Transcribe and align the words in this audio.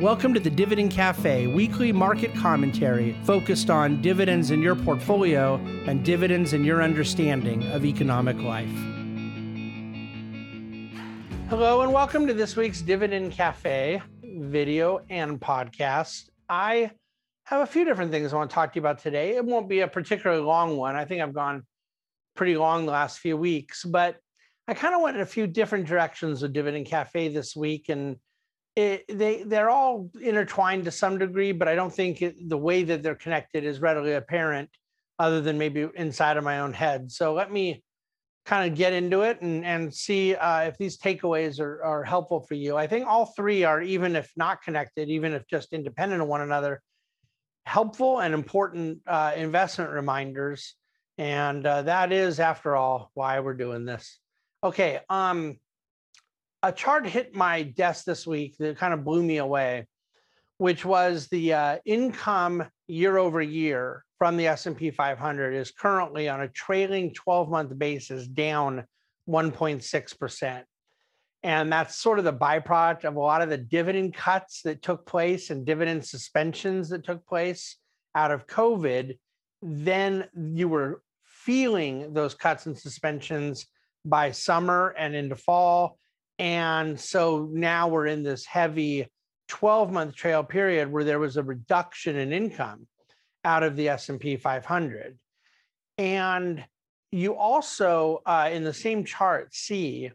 Welcome 0.00 0.34
to 0.34 0.40
the 0.40 0.50
Dividend 0.50 0.90
Cafe, 0.90 1.46
weekly 1.46 1.92
market 1.92 2.34
commentary 2.34 3.16
focused 3.22 3.70
on 3.70 4.02
dividends 4.02 4.50
in 4.50 4.60
your 4.60 4.74
portfolio 4.74 5.54
and 5.86 6.04
dividends 6.04 6.52
in 6.52 6.64
your 6.64 6.82
understanding 6.82 7.64
of 7.70 7.84
economic 7.84 8.36
life. 8.38 8.74
Hello, 11.48 11.82
and 11.82 11.92
welcome 11.92 12.26
to 12.26 12.34
this 12.34 12.56
week's 12.56 12.82
Dividend 12.82 13.30
Cafe 13.30 14.02
video 14.24 15.00
and 15.10 15.40
podcast. 15.40 16.28
I 16.48 16.90
have 17.44 17.60
a 17.60 17.66
few 17.66 17.84
different 17.84 18.10
things 18.10 18.32
I 18.32 18.36
want 18.36 18.50
to 18.50 18.54
talk 18.54 18.72
to 18.72 18.80
you 18.80 18.82
about 18.82 18.98
today. 18.98 19.36
It 19.36 19.44
won't 19.44 19.68
be 19.68 19.78
a 19.80 19.86
particularly 19.86 20.42
long 20.42 20.76
one. 20.76 20.96
I 20.96 21.04
think 21.04 21.22
I've 21.22 21.34
gone 21.34 21.62
pretty 22.34 22.56
long 22.56 22.84
the 22.84 22.90
last 22.90 23.20
few 23.20 23.36
weeks, 23.36 23.84
but 23.84 24.16
I 24.66 24.74
kind 24.74 24.96
of 24.96 25.02
went 25.02 25.18
in 25.18 25.22
a 25.22 25.26
few 25.26 25.46
different 25.46 25.86
directions 25.86 26.42
with 26.42 26.52
Dividend 26.52 26.86
Cafe 26.86 27.28
this 27.28 27.54
week 27.54 27.90
and 27.90 28.16
it, 28.76 29.04
they 29.08 29.42
they're 29.44 29.70
all 29.70 30.10
intertwined 30.20 30.84
to 30.86 30.90
some 30.90 31.18
degree, 31.18 31.52
but 31.52 31.68
I 31.68 31.74
don't 31.74 31.92
think 31.92 32.22
it, 32.22 32.48
the 32.48 32.58
way 32.58 32.82
that 32.82 33.02
they're 33.02 33.14
connected 33.14 33.64
is 33.64 33.80
readily 33.80 34.14
apparent, 34.14 34.68
other 35.18 35.40
than 35.40 35.58
maybe 35.58 35.88
inside 35.94 36.36
of 36.36 36.44
my 36.44 36.60
own 36.60 36.72
head. 36.72 37.10
So 37.10 37.34
let 37.34 37.52
me 37.52 37.82
kind 38.46 38.70
of 38.70 38.76
get 38.76 38.92
into 38.92 39.22
it 39.22 39.40
and 39.40 39.64
and 39.64 39.94
see 39.94 40.34
uh, 40.34 40.62
if 40.62 40.76
these 40.76 40.98
takeaways 40.98 41.60
are 41.60 41.82
are 41.82 42.04
helpful 42.04 42.40
for 42.40 42.54
you. 42.54 42.76
I 42.76 42.86
think 42.86 43.06
all 43.06 43.26
three 43.26 43.64
are, 43.64 43.80
even 43.80 44.16
if 44.16 44.30
not 44.36 44.62
connected, 44.62 45.08
even 45.08 45.32
if 45.32 45.46
just 45.46 45.72
independent 45.72 46.20
of 46.20 46.28
one 46.28 46.42
another, 46.42 46.82
helpful 47.64 48.20
and 48.20 48.34
important 48.34 49.00
uh, 49.06 49.32
investment 49.36 49.90
reminders. 49.90 50.74
And 51.16 51.64
uh, 51.64 51.82
that 51.82 52.10
is, 52.10 52.40
after 52.40 52.74
all, 52.74 53.10
why 53.14 53.38
we're 53.38 53.54
doing 53.54 53.84
this. 53.84 54.18
Okay. 54.64 54.98
Um, 55.08 55.58
a 56.64 56.72
chart 56.72 57.06
hit 57.06 57.34
my 57.34 57.62
desk 57.62 58.06
this 58.06 58.26
week 58.26 58.56
that 58.56 58.78
kind 58.78 58.94
of 58.94 59.04
blew 59.04 59.22
me 59.22 59.36
away, 59.36 59.86
which 60.56 60.82
was 60.82 61.28
the 61.28 61.52
uh, 61.52 61.78
income 61.84 62.64
year 62.86 63.18
over 63.18 63.42
year 63.42 64.02
from 64.16 64.38
the 64.38 64.46
S&P 64.46 64.90
500 64.90 65.52
is 65.52 65.70
currently 65.70 66.26
on 66.26 66.40
a 66.40 66.48
trailing 66.48 67.12
12-month 67.12 67.78
basis 67.78 68.26
down 68.26 68.82
1.6%. 69.28 70.62
And 71.42 71.70
that's 71.70 71.96
sort 71.96 72.18
of 72.18 72.24
the 72.24 72.32
byproduct 72.32 73.04
of 73.04 73.16
a 73.16 73.20
lot 73.20 73.42
of 73.42 73.50
the 73.50 73.58
dividend 73.58 74.14
cuts 74.14 74.62
that 74.62 74.80
took 74.80 75.04
place 75.04 75.50
and 75.50 75.66
dividend 75.66 76.06
suspensions 76.06 76.88
that 76.88 77.04
took 77.04 77.26
place 77.26 77.76
out 78.14 78.30
of 78.30 78.46
COVID. 78.46 79.18
Then 79.60 80.28
you 80.34 80.68
were 80.68 81.02
feeling 81.24 82.14
those 82.14 82.34
cuts 82.34 82.64
and 82.64 82.78
suspensions 82.78 83.66
by 84.06 84.30
summer 84.30 84.94
and 84.96 85.14
into 85.14 85.36
fall 85.36 85.98
and 86.38 86.98
so 86.98 87.48
now 87.52 87.88
we're 87.88 88.06
in 88.06 88.22
this 88.22 88.44
heavy 88.44 89.08
12 89.48 89.92
month 89.92 90.14
trail 90.14 90.42
period 90.42 90.90
where 90.90 91.04
there 91.04 91.18
was 91.18 91.36
a 91.36 91.42
reduction 91.42 92.16
in 92.16 92.32
income 92.32 92.86
out 93.44 93.62
of 93.62 93.76
the 93.76 93.88
S&P 93.90 94.36
500. 94.36 95.18
And 95.98 96.64
you 97.12 97.36
also 97.36 98.22
uh, 98.26 98.48
in 98.52 98.64
the 98.64 98.72
same 98.74 99.04
chart 99.04 99.54
see 99.54 100.10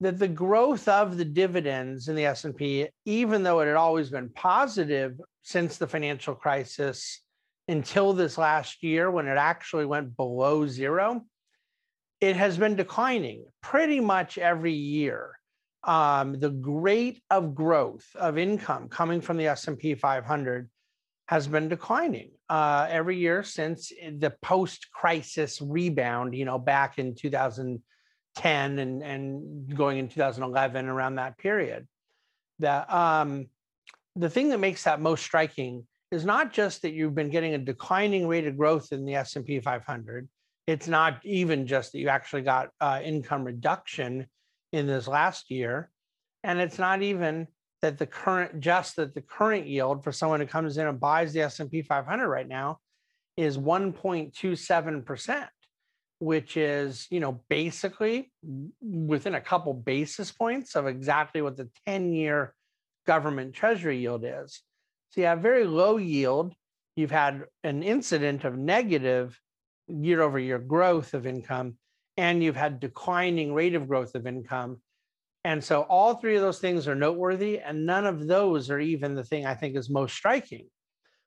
that 0.00 0.18
the 0.18 0.28
growth 0.28 0.88
of 0.88 1.16
the 1.16 1.24
dividends 1.24 2.08
in 2.08 2.16
the 2.16 2.26
S&P 2.26 2.88
even 3.06 3.42
though 3.42 3.60
it 3.60 3.66
had 3.66 3.76
always 3.76 4.10
been 4.10 4.28
positive 4.30 5.18
since 5.42 5.78
the 5.78 5.86
financial 5.86 6.34
crisis 6.34 7.22
until 7.68 8.12
this 8.12 8.36
last 8.36 8.82
year 8.82 9.10
when 9.10 9.26
it 9.26 9.36
actually 9.36 9.86
went 9.86 10.16
below 10.16 10.66
zero 10.66 11.24
it 12.20 12.36
has 12.36 12.58
been 12.58 12.76
declining 12.76 13.44
pretty 13.62 14.00
much 14.00 14.38
every 14.38 14.72
year. 14.72 15.38
Um, 15.82 16.38
the 16.38 16.50
rate 16.64 17.22
of 17.30 17.54
growth 17.54 18.04
of 18.14 18.36
income 18.36 18.88
coming 18.88 19.22
from 19.22 19.38
the 19.38 19.46
S&P 19.46 19.94
500 19.94 20.68
has 21.28 21.46
been 21.46 21.68
declining 21.68 22.32
uh, 22.50 22.86
every 22.90 23.16
year 23.16 23.42
since 23.42 23.88
the 24.18 24.34
post-crisis 24.42 25.62
rebound, 25.62 26.34
you 26.34 26.44
know, 26.44 26.58
back 26.58 26.98
in 26.98 27.14
2010 27.14 28.78
and, 28.78 29.02
and 29.02 29.76
going 29.76 29.98
in 29.98 30.08
2011, 30.08 30.86
around 30.86 31.14
that 31.14 31.38
period. 31.38 31.88
The, 32.58 32.94
um, 32.94 33.46
the 34.16 34.28
thing 34.28 34.50
that 34.50 34.58
makes 34.58 34.84
that 34.84 35.00
most 35.00 35.22
striking 35.22 35.86
is 36.10 36.24
not 36.26 36.52
just 36.52 36.82
that 36.82 36.92
you've 36.92 37.14
been 37.14 37.30
getting 37.30 37.54
a 37.54 37.58
declining 37.58 38.26
rate 38.26 38.46
of 38.46 38.58
growth 38.58 38.92
in 38.92 39.06
the 39.06 39.14
S&P 39.14 39.60
500, 39.60 40.28
it's 40.66 40.88
not 40.88 41.20
even 41.24 41.66
just 41.66 41.92
that 41.92 41.98
you 41.98 42.08
actually 42.08 42.42
got 42.42 42.70
uh, 42.80 43.00
income 43.02 43.44
reduction 43.44 44.26
in 44.72 44.86
this 44.86 45.08
last 45.08 45.50
year. 45.50 45.90
And 46.44 46.60
it's 46.60 46.78
not 46.78 47.02
even 47.02 47.48
that 47.82 47.98
the 47.98 48.06
current, 48.06 48.60
just 48.60 48.96
that 48.96 49.14
the 49.14 49.22
current 49.22 49.66
yield 49.66 50.04
for 50.04 50.12
someone 50.12 50.40
who 50.40 50.46
comes 50.46 50.76
in 50.76 50.86
and 50.86 51.00
buys 51.00 51.32
the 51.32 51.42
S&P 51.42 51.82
500 51.82 52.28
right 52.28 52.48
now 52.48 52.78
is 53.36 53.56
1.27%, 53.56 55.48
which 56.18 56.56
is, 56.56 57.06
you 57.10 57.20
know, 57.20 57.40
basically 57.48 58.30
within 58.82 59.34
a 59.34 59.40
couple 59.40 59.72
basis 59.72 60.30
points 60.30 60.76
of 60.76 60.86
exactly 60.86 61.40
what 61.40 61.56
the 61.56 61.68
10-year 61.88 62.54
government 63.06 63.54
treasury 63.54 63.98
yield 63.98 64.24
is. 64.24 64.60
So 65.10 65.22
you 65.22 65.26
have 65.26 65.40
very 65.40 65.64
low 65.64 65.96
yield. 65.96 66.54
You've 66.96 67.10
had 67.10 67.44
an 67.64 67.82
incident 67.82 68.44
of 68.44 68.56
negative 68.56 69.38
year 69.90 70.22
over 70.22 70.38
year 70.38 70.58
growth 70.58 71.14
of 71.14 71.26
income, 71.26 71.76
and 72.16 72.42
you've 72.42 72.56
had 72.56 72.80
declining 72.80 73.54
rate 73.54 73.74
of 73.74 73.88
growth 73.88 74.14
of 74.14 74.26
income. 74.26 74.80
And 75.44 75.62
so 75.62 75.82
all 75.82 76.14
three 76.14 76.36
of 76.36 76.42
those 76.42 76.58
things 76.58 76.86
are 76.86 76.94
noteworthy, 76.94 77.60
and 77.60 77.86
none 77.86 78.06
of 78.06 78.26
those 78.26 78.70
are 78.70 78.80
even 78.80 79.14
the 79.14 79.24
thing 79.24 79.46
I 79.46 79.54
think 79.54 79.76
is 79.76 79.88
most 79.88 80.14
striking, 80.14 80.68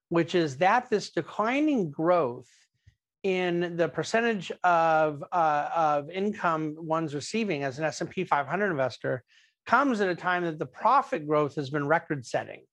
which 0.09 0.35
is 0.35 0.57
that 0.57 0.89
this 0.89 1.11
declining 1.11 1.89
growth 1.89 2.47
in 3.23 3.77
the 3.77 3.87
percentage 3.87 4.51
of, 4.63 5.23
uh, 5.31 5.69
of 5.73 6.09
income 6.09 6.75
one's 6.77 7.15
receiving 7.15 7.63
as 7.63 7.79
an 7.79 7.85
S&P 7.85 8.25
500 8.25 8.69
investor 8.69 9.23
comes 9.65 10.01
at 10.01 10.09
a 10.09 10.15
time 10.15 10.43
that 10.43 10.59
the 10.59 10.65
profit 10.65 11.25
growth 11.25 11.55
has 11.55 11.69
been 11.69 11.87
record 11.87 12.25
setting. 12.25 12.63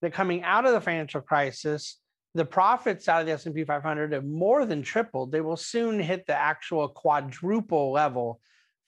That 0.00 0.14
coming 0.14 0.42
out 0.42 0.64
of 0.64 0.72
the 0.72 0.80
financial 0.80 1.20
crisis, 1.20 1.98
the 2.34 2.44
profits 2.44 3.08
out 3.08 3.20
of 3.20 3.26
the 3.26 3.32
S&P 3.32 3.64
500 3.64 4.12
have 4.12 4.24
more 4.24 4.64
than 4.64 4.82
tripled. 4.82 5.32
They 5.32 5.40
will 5.40 5.56
soon 5.56 5.98
hit 5.98 6.26
the 6.26 6.34
actual 6.34 6.88
quadruple 6.88 7.92
level 7.92 8.40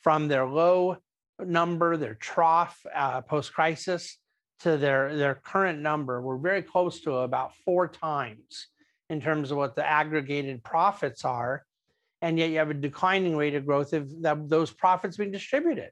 from 0.02 0.28
their 0.28 0.46
low 0.46 0.98
number, 1.44 1.96
their 1.96 2.14
trough 2.14 2.78
uh, 2.94 3.20
post-crisis, 3.22 4.18
to 4.60 4.76
their, 4.76 5.16
their 5.16 5.34
current 5.34 5.80
number. 5.80 6.22
We're 6.22 6.36
very 6.36 6.62
close 6.62 7.00
to 7.00 7.16
about 7.16 7.52
four 7.64 7.88
times 7.88 8.68
in 9.10 9.20
terms 9.20 9.50
of 9.50 9.56
what 9.56 9.74
the 9.74 9.84
aggregated 9.84 10.62
profits 10.62 11.24
are. 11.24 11.64
And 12.20 12.38
yet 12.38 12.50
you 12.50 12.58
have 12.58 12.70
a 12.70 12.74
declining 12.74 13.36
rate 13.36 13.56
of 13.56 13.66
growth 13.66 13.92
of 13.92 14.08
those 14.48 14.70
profits 14.70 15.16
being 15.16 15.32
distributed. 15.32 15.90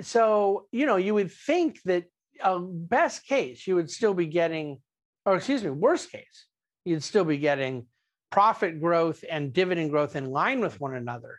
So, 0.00 0.66
you 0.72 0.86
know, 0.86 0.96
you 0.96 1.12
would 1.12 1.30
think 1.30 1.82
that 1.84 2.04
a 2.42 2.58
best 2.58 3.26
case, 3.26 3.66
you 3.66 3.74
would 3.74 3.90
still 3.90 4.14
be 4.14 4.26
getting 4.26 4.78
or 5.28 5.36
excuse 5.36 5.62
me, 5.62 5.70
worst 5.70 6.10
case, 6.10 6.46
you'd 6.86 7.02
still 7.02 7.24
be 7.24 7.36
getting 7.36 7.86
profit 8.30 8.80
growth 8.80 9.24
and 9.30 9.52
dividend 9.52 9.90
growth 9.90 10.16
in 10.16 10.24
line 10.30 10.60
with 10.60 10.80
one 10.80 10.94
another. 10.94 11.38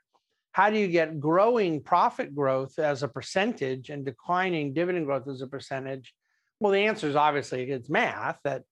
How 0.52 0.70
do 0.70 0.78
you 0.78 0.88
get 0.88 1.20
growing 1.20 1.82
profit 1.82 2.36
growth 2.36 2.78
as 2.78 3.02
a 3.02 3.08
percentage 3.08 3.90
and 3.90 4.06
declining 4.06 4.74
dividend 4.74 5.08
growth 5.08 5.28
as 5.28 5.42
a 5.42 5.48
percentage? 5.48 6.14
Well, 6.60 6.72
the 6.72 6.86
answer 6.86 7.08
is 7.08 7.16
obviously 7.16 7.64
it's 7.64 7.90
math 7.90 8.38
that 8.44 8.64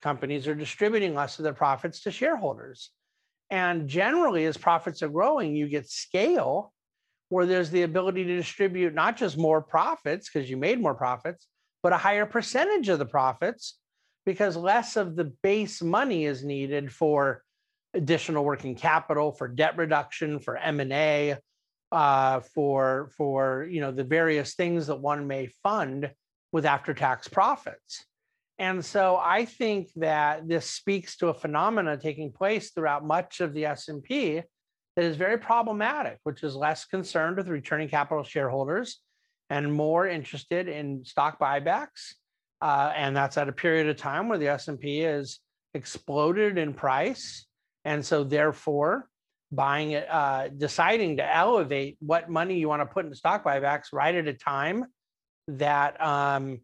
companies 0.00 0.48
are 0.48 0.54
distributing 0.54 1.14
less 1.14 1.38
of 1.38 1.42
their 1.42 1.52
profits 1.52 2.02
to 2.04 2.10
shareholders. 2.10 2.90
And 3.50 3.88
generally, 3.88 4.46
as 4.46 4.56
profits 4.56 5.02
are 5.02 5.08
growing, 5.08 5.54
you 5.54 5.68
get 5.68 5.90
scale 5.90 6.72
where 7.28 7.44
there's 7.44 7.70
the 7.70 7.82
ability 7.82 8.24
to 8.24 8.36
distribute 8.36 8.94
not 8.94 9.18
just 9.18 9.36
more 9.36 9.60
profits 9.60 10.30
because 10.30 10.48
you 10.48 10.56
made 10.56 10.80
more 10.80 10.94
profits, 10.94 11.46
but 11.82 11.92
a 11.92 11.98
higher 11.98 12.26
percentage 12.26 12.88
of 12.88 12.98
the 12.98 13.06
profits 13.06 13.78
because 14.24 14.56
less 14.56 14.96
of 14.96 15.16
the 15.16 15.32
base 15.42 15.82
money 15.82 16.24
is 16.24 16.44
needed 16.44 16.92
for 16.92 17.42
additional 17.94 18.44
working 18.44 18.74
capital, 18.74 19.32
for 19.32 19.48
debt 19.48 19.76
reduction, 19.76 20.38
for 20.38 20.56
M&A, 20.56 21.36
uh, 21.90 22.40
for, 22.40 23.10
for 23.16 23.66
you 23.70 23.80
know, 23.80 23.92
the 23.92 24.04
various 24.04 24.54
things 24.54 24.86
that 24.86 24.96
one 24.96 25.26
may 25.26 25.48
fund 25.62 26.10
with 26.52 26.64
after-tax 26.64 27.28
profits. 27.28 28.04
And 28.58 28.84
so 28.84 29.18
I 29.20 29.44
think 29.44 29.90
that 29.96 30.46
this 30.48 30.68
speaks 30.70 31.16
to 31.16 31.28
a 31.28 31.34
phenomena 31.34 31.96
taking 31.96 32.32
place 32.32 32.70
throughout 32.70 33.04
much 33.04 33.40
of 33.40 33.52
the 33.54 33.66
S&P 33.66 34.42
that 34.96 35.04
is 35.04 35.16
very 35.16 35.38
problematic, 35.38 36.18
which 36.22 36.42
is 36.42 36.54
less 36.54 36.84
concerned 36.84 37.38
with 37.38 37.48
returning 37.48 37.88
capital 37.88 38.22
shareholders 38.22 39.00
and 39.50 39.72
more 39.72 40.06
interested 40.06 40.68
in 40.68 41.04
stock 41.04 41.38
buybacks 41.38 42.14
uh, 42.62 42.92
and 42.94 43.16
that's 43.16 43.36
at 43.36 43.48
a 43.48 43.52
period 43.52 43.88
of 43.88 43.96
time 43.96 44.28
where 44.28 44.38
the 44.38 44.46
S&P 44.46 45.00
has 45.00 45.40
exploded 45.74 46.58
in 46.58 46.72
price. 46.72 47.44
And 47.84 48.06
so 48.06 48.22
therefore, 48.22 49.08
buying 49.50 49.90
it, 49.90 50.06
uh, 50.08 50.46
deciding 50.48 51.16
to 51.16 51.36
elevate 51.36 51.96
what 51.98 52.30
money 52.30 52.58
you 52.58 52.68
want 52.68 52.80
to 52.80 52.86
put 52.86 53.04
into 53.04 53.16
stock 53.16 53.44
buybacks 53.44 53.86
right 53.92 54.14
at 54.14 54.28
a 54.28 54.32
time 54.32 54.86
that 55.48 56.00
um, 56.00 56.60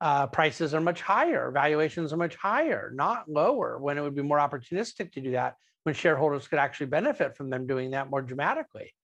uh, 0.00 0.28
prices 0.28 0.72
are 0.72 0.80
much 0.80 1.02
higher, 1.02 1.50
valuations 1.50 2.12
are 2.12 2.16
much 2.16 2.36
higher, 2.36 2.92
not 2.94 3.28
lower, 3.28 3.78
when 3.78 3.98
it 3.98 4.02
would 4.02 4.14
be 4.14 4.22
more 4.22 4.38
opportunistic 4.38 5.10
to 5.12 5.20
do 5.20 5.32
that, 5.32 5.56
when 5.82 5.96
shareholders 5.96 6.46
could 6.46 6.60
actually 6.60 6.86
benefit 6.86 7.36
from 7.36 7.50
them 7.50 7.66
doing 7.66 7.90
that 7.90 8.08
more 8.08 8.22
dramatically. 8.22 8.94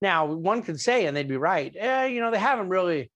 Now, 0.00 0.26
one 0.26 0.62
could 0.62 0.78
say, 0.78 1.06
and 1.06 1.16
they'd 1.16 1.26
be 1.26 1.36
right, 1.36 1.74
eh, 1.76 2.06
you 2.06 2.20
know, 2.20 2.30
they 2.30 2.38
haven't 2.38 2.68
really 2.68 3.10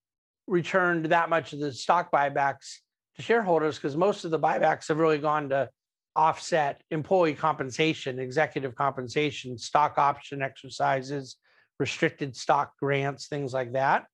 returned 0.50 1.06
that 1.06 1.30
much 1.30 1.52
of 1.52 1.60
the 1.60 1.72
stock 1.72 2.10
buybacks 2.12 2.78
to 3.16 3.22
shareholders 3.22 3.76
because 3.76 3.96
most 3.96 4.24
of 4.24 4.30
the 4.30 4.38
buybacks 4.38 4.88
have 4.88 4.98
really 4.98 5.18
gone 5.18 5.48
to 5.50 5.70
offset 6.16 6.82
employee 6.90 7.34
compensation, 7.34 8.18
executive 8.18 8.74
compensation, 8.74 9.56
stock 9.56 9.96
option 9.96 10.42
exercises, 10.42 11.36
restricted 11.78 12.36
stock 12.36 12.72
grants, 12.78 13.28
things 13.28 13.54
like 13.54 13.72
that. 13.72 14.04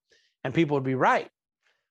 And 0.44 0.54
people 0.54 0.76
would 0.76 0.84
be 0.84 0.94
right. 0.94 1.28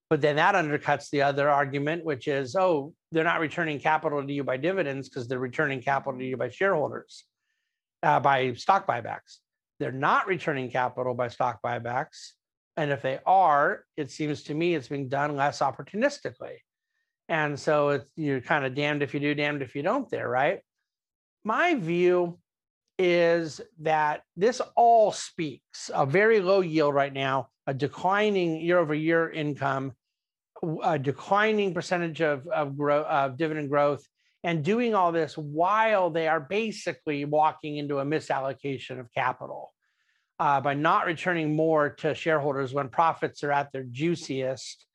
But 0.09 0.21
then 0.21 0.35
that 0.35 0.53
undercuts 0.55 1.09
the 1.09 1.23
other 1.23 1.49
argument, 1.49 2.05
which 2.05 2.27
is, 2.27 2.55
oh, 2.55 2.93
they're 3.11 3.23
not 3.23 3.39
returning 3.39 3.79
capital 3.79 4.25
to 4.25 4.31
you 4.31 4.43
by 4.43 4.57
dividends 4.57 5.09
because 5.09 5.27
they're 5.27 5.39
returning 5.39 5.81
capital 5.81 6.19
to 6.19 6.25
you 6.25 6.37
by 6.37 6.49
shareholders, 6.49 7.25
uh, 8.03 8.19
by 8.19 8.53
stock 8.53 8.85
buybacks. 8.87 9.39
They're 9.79 9.91
not 9.91 10.27
returning 10.27 10.69
capital 10.69 11.15
by 11.15 11.29
stock 11.29 11.59
buybacks. 11.65 12.33
And 12.77 12.91
if 12.91 13.01
they 13.01 13.19
are, 13.25 13.85
it 13.95 14.11
seems 14.11 14.43
to 14.43 14.53
me 14.53 14.75
it's 14.75 14.89
being 14.89 15.07
done 15.07 15.35
less 15.35 15.59
opportunistically. 15.59 16.57
And 17.29 17.59
so 17.59 17.89
it's 17.89 18.11
you're 18.15 18.41
kind 18.41 18.65
of 18.65 18.75
damned 18.75 19.01
if 19.01 19.13
you 19.13 19.19
do, 19.19 19.33
damned 19.33 19.61
if 19.61 19.75
you 19.75 19.81
don't 19.81 20.09
there, 20.09 20.29
right? 20.29 20.59
My 21.43 21.75
view 21.75 22.39
is 22.97 23.61
that 23.81 24.23
this 24.35 24.61
all 24.75 25.11
speaks 25.11 25.89
a 25.93 26.05
very 26.05 26.39
low 26.39 26.61
yield 26.61 26.93
right 26.93 27.13
now, 27.13 27.49
a 27.67 27.73
declining 27.73 28.59
year 28.61 28.77
over 28.77 28.93
year 28.93 29.29
income, 29.29 29.93
a 30.83 30.97
declining 30.99 31.73
percentage 31.73 32.21
of, 32.21 32.47
of, 32.47 32.77
growth, 32.77 33.05
of 33.07 33.37
dividend 33.37 33.69
growth, 33.69 34.05
and 34.43 34.63
doing 34.63 34.93
all 34.93 35.11
this 35.11 35.37
while 35.37 36.09
they 36.09 36.27
are 36.27 36.39
basically 36.39 37.25
walking 37.25 37.77
into 37.77 37.99
a 37.99 38.05
misallocation 38.05 38.99
of 38.99 39.11
capital 39.11 39.73
uh, 40.39 40.61
by 40.61 40.73
not 40.73 41.05
returning 41.05 41.55
more 41.55 41.89
to 41.89 42.13
shareholders 42.13 42.73
when 42.73 42.89
profits 42.89 43.43
are 43.43 43.51
at 43.51 43.71
their 43.71 43.83
juiciest 43.83 44.85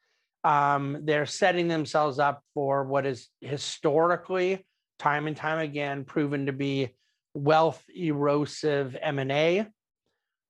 um, 0.45 1.01
they're 1.03 1.27
setting 1.27 1.69
themselves 1.69 2.19
up 2.19 2.43
for 2.55 2.85
what 2.85 3.07
is 3.07 3.29
historically, 3.41 4.65
time 4.99 5.27
and 5.27 5.37
time 5.37 5.59
again, 5.59 6.05
proven 6.05 6.47
to 6.47 6.53
be 6.53 6.95
wealth 7.35 7.83
erosive 7.95 8.97
M&A 9.01 9.67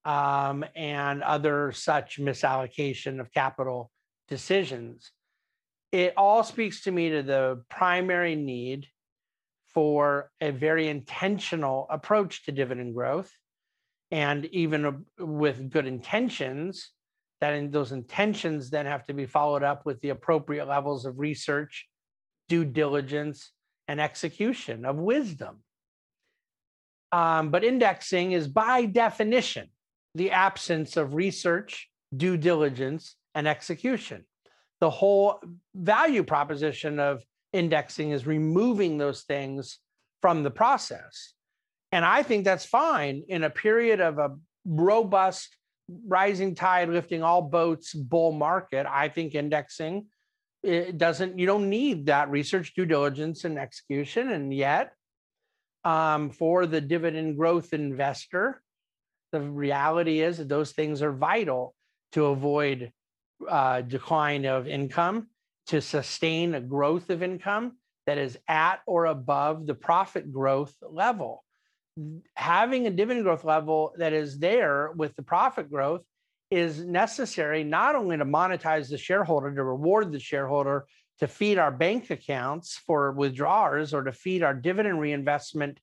um, 0.04 0.64
and 0.75 1.22
other 1.22 1.72
such 1.72 2.19
misallocation 2.20 3.20
of 3.20 3.32
capital 3.32 3.90
decisions. 4.28 5.10
It 5.92 6.14
all 6.16 6.44
speaks 6.44 6.82
to 6.82 6.92
me 6.92 7.10
to 7.10 7.22
the 7.22 7.64
primary 7.69 8.37
need 8.37 8.87
for 9.75 10.31
a 10.40 10.52
very 10.52 10.88
intentional 10.88 11.87
approach 11.90 12.44
to 12.44 12.52
dividend 12.52 12.94
growth. 12.94 13.31
And 14.10 14.46
even 14.46 15.04
with 15.18 15.70
good 15.70 15.86
intentions, 15.86 16.90
that 17.40 17.54
in 17.54 17.70
those 17.70 17.92
intentions 17.92 18.70
then 18.70 18.86
have 18.86 19.06
to 19.06 19.14
be 19.14 19.26
followed 19.26 19.62
up 19.62 19.86
with 19.86 20.00
the 20.00 20.10
appropriate 20.10 20.66
levels 20.66 21.06
of 21.06 21.18
research, 21.18 21.88
due 22.48 22.64
diligence, 22.64 23.52
and 23.88 24.00
execution 24.00 24.84
of 24.84 24.96
wisdom. 24.96 25.62
Um, 27.12 27.50
but 27.50 27.64
indexing 27.64 28.32
is 28.32 28.46
by 28.46 28.86
definition 28.86 29.68
the 30.14 30.32
absence 30.32 30.96
of 30.96 31.14
research, 31.14 31.88
due 32.16 32.36
diligence, 32.36 33.16
and 33.34 33.48
execution. 33.48 34.24
The 34.80 34.90
whole 34.90 35.40
value 35.74 36.24
proposition 36.24 36.98
of 36.98 37.22
indexing 37.52 38.10
is 38.10 38.26
removing 38.26 38.98
those 38.98 39.22
things 39.22 39.78
from 40.22 40.42
the 40.42 40.50
process. 40.50 41.34
And 41.92 42.04
I 42.04 42.22
think 42.22 42.44
that's 42.44 42.64
fine 42.64 43.25
in 43.28 43.44
a 43.44 43.50
period 43.50 44.00
of 44.00 44.19
a 44.19 44.37
robust 44.64 45.56
rising 46.06 46.54
tide 46.54 46.88
lifting 46.88 47.22
all 47.22 47.42
boats 47.42 47.92
bull 47.94 48.32
market. 48.32 48.87
I 48.88 49.08
think 49.08 49.34
indexing 49.34 50.06
it 50.62 50.98
doesn't 50.98 51.38
you 51.38 51.46
don't 51.46 51.70
need 51.70 52.06
that 52.06 52.31
research 52.31 52.75
due 52.75 52.87
diligence 52.87 53.44
and 53.44 53.58
execution. 53.58 54.31
And 54.31 54.54
yet 54.54 54.92
um, 55.84 56.31
for 56.31 56.66
the 56.66 56.81
dividend 56.81 57.37
growth 57.37 57.72
investor 57.72 58.62
the 59.32 59.40
reality 59.40 60.20
is 60.20 60.38
that 60.38 60.48
those 60.48 60.72
things 60.72 61.02
are 61.02 61.12
vital 61.12 61.75
to 62.12 62.26
avoid 62.26 62.92
uh, 63.48 63.81
decline 63.81 64.44
of 64.44 64.66
income 64.66 65.28
to 65.69 65.81
sustain 65.81 66.54
a 66.54 66.60
growth 66.60 67.10
of 67.10 67.22
income 67.22 67.76
that 68.06 68.19
is 68.19 68.37
at 68.48 68.81
or 68.87 69.06
above 69.06 69.66
the 69.66 69.75
profit 69.75 70.32
growth 70.32 70.75
level 70.82 71.44
having 72.35 72.87
a 72.87 72.91
dividend 72.91 73.25
growth 73.25 73.44
level 73.44 73.94
that 73.99 74.12
is 74.12 74.38
there 74.38 74.93
with 74.94 75.14
the 75.17 75.23
profit 75.23 75.70
growth 75.70 76.02
is 76.50 76.85
necessary 76.85 77.62
not 77.62 77.94
only 77.94 78.17
to 78.17 78.25
monetize 78.25 78.88
the 78.88 78.99
shareholder, 78.99 79.55
to 79.55 79.62
reward 79.62 80.11
the 80.11 80.19
shareholder, 80.19 80.87
to 81.20 81.29
feed 81.29 81.58
our 81.58 81.70
bank 81.70 82.11
accounts 82.11 82.79
for 82.87 83.12
withdrawers, 83.12 83.94
or 83.94 84.02
to 84.02 84.12
feed 84.12 84.43
our 84.43 84.55
dividend 84.55 85.00
reinvestment, 85.00 85.79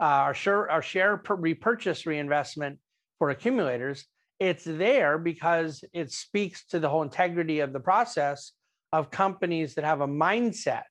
uh, 0.00 0.04
our 0.04 0.34
share, 0.34 0.70
our 0.70 0.82
share 0.82 1.20
repurchase 1.28 2.06
reinvestment 2.06 2.78
for 3.18 3.30
accumulators. 3.30 4.06
It's 4.38 4.64
there 4.64 5.18
because 5.18 5.82
it 5.92 6.12
speaks 6.12 6.64
to 6.66 6.78
the 6.78 6.88
whole 6.88 7.02
integrity 7.02 7.60
of 7.60 7.72
the 7.72 7.80
process 7.80 8.52
of 8.92 9.10
companies 9.10 9.74
that 9.74 9.84
have 9.84 10.00
a 10.00 10.08
mindset 10.08 10.84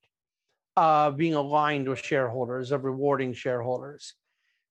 of 0.76 1.18
being 1.18 1.34
aligned 1.34 1.90
with 1.90 2.00
shareholders, 2.00 2.72
of 2.72 2.84
rewarding 2.84 3.34
shareholders. 3.34 4.14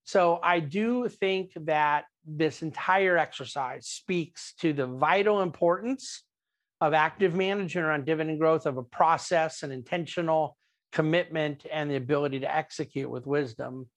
So 0.07 0.39
I 0.41 0.61
do 0.61 1.09
think 1.09 1.51
that 1.57 2.05
this 2.25 2.63
entire 2.63 3.19
exercise 3.19 3.89
speaks 3.89 4.55
to 4.61 4.73
the 4.73 4.87
vital 4.87 5.43
importance 5.43 6.23
of 6.81 6.95
active 6.95 7.35
management 7.35 7.87
around 7.87 8.07
dividend 8.07 8.39
growth 8.39 8.67
of 8.67 8.77
a 8.77 8.85
process 8.85 9.65
and 9.65 9.73
intentional 9.73 10.57
commitment 10.93 11.67
and 11.73 11.91
the 11.91 11.97
ability 11.97 12.41
to 12.41 12.55
execute 12.55 13.11
with 13.11 13.27
wisdom. 13.27 13.89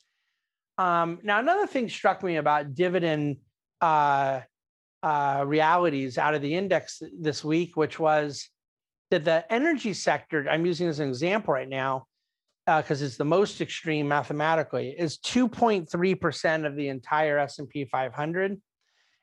Um, 0.79 1.19
now, 1.21 1.39
another 1.39 1.67
thing 1.67 1.88
struck 1.89 2.23
me 2.23 2.38
about 2.38 2.73
dividend 2.73 3.38
uh, 3.79 4.41
uh, 5.03 5.44
realities 5.45 6.17
out 6.17 6.33
of 6.33 6.41
the 6.41 6.55
index 6.55 7.03
this 7.19 7.44
week, 7.44 7.77
which 7.77 8.00
was 8.00 8.50
that 9.12 9.25
the 9.25 9.45
energy 9.53 9.94
sector, 9.94 10.47
I'm 10.50 10.65
using 10.65 10.88
as 10.88 11.00
an 11.00 11.07
example 11.07 11.53
right 11.53 11.69
now, 11.69 12.05
because 12.77 13.01
uh, 13.01 13.05
it's 13.05 13.17
the 13.17 13.25
most 13.25 13.61
extreme 13.61 14.07
mathematically, 14.07 14.95
is 14.97 15.17
2.3% 15.19 16.65
of 16.65 16.75
the 16.75 16.89
entire 16.89 17.39
S&P 17.39 17.85
500, 17.85 18.61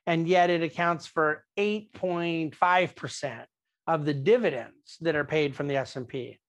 and 0.05 0.27
yet 0.27 0.49
it 0.49 0.63
accounts 0.63 1.05
for 1.05 1.43
8.5% 1.57 3.45
of 3.87 4.05
the 4.05 4.13
dividends 4.13 4.97
that 5.01 5.15
are 5.15 5.23
paid 5.23 5.55
from 5.55 5.67
the 5.67 5.77
S&P. 5.77 6.39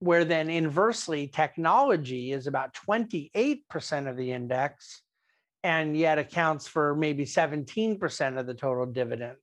Where 0.00 0.24
then 0.24 0.50
inversely, 0.50 1.28
technology 1.28 2.32
is 2.32 2.46
about 2.46 2.74
28% 2.74 4.10
of 4.10 4.16
the 4.16 4.32
index, 4.32 5.00
and 5.62 5.96
yet 5.96 6.18
accounts 6.18 6.66
for 6.66 6.94
maybe 6.94 7.24
17% 7.24 8.38
of 8.38 8.46
the 8.46 8.54
total 8.54 8.84
dividends. 8.84 9.38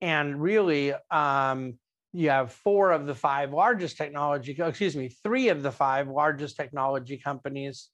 And 0.00 0.42
really, 0.42 0.92
um, 1.10 1.78
you 2.12 2.30
have 2.30 2.52
four 2.52 2.92
of 2.92 3.06
the 3.06 3.14
five 3.14 3.52
largest 3.52 3.96
technology, 3.96 4.56
excuse 4.58 4.96
me, 4.96 5.08
three 5.22 5.48
of 5.48 5.62
the 5.62 5.72
five 5.72 6.08
largest 6.08 6.56
technology 6.56 7.18
companies 7.18 7.90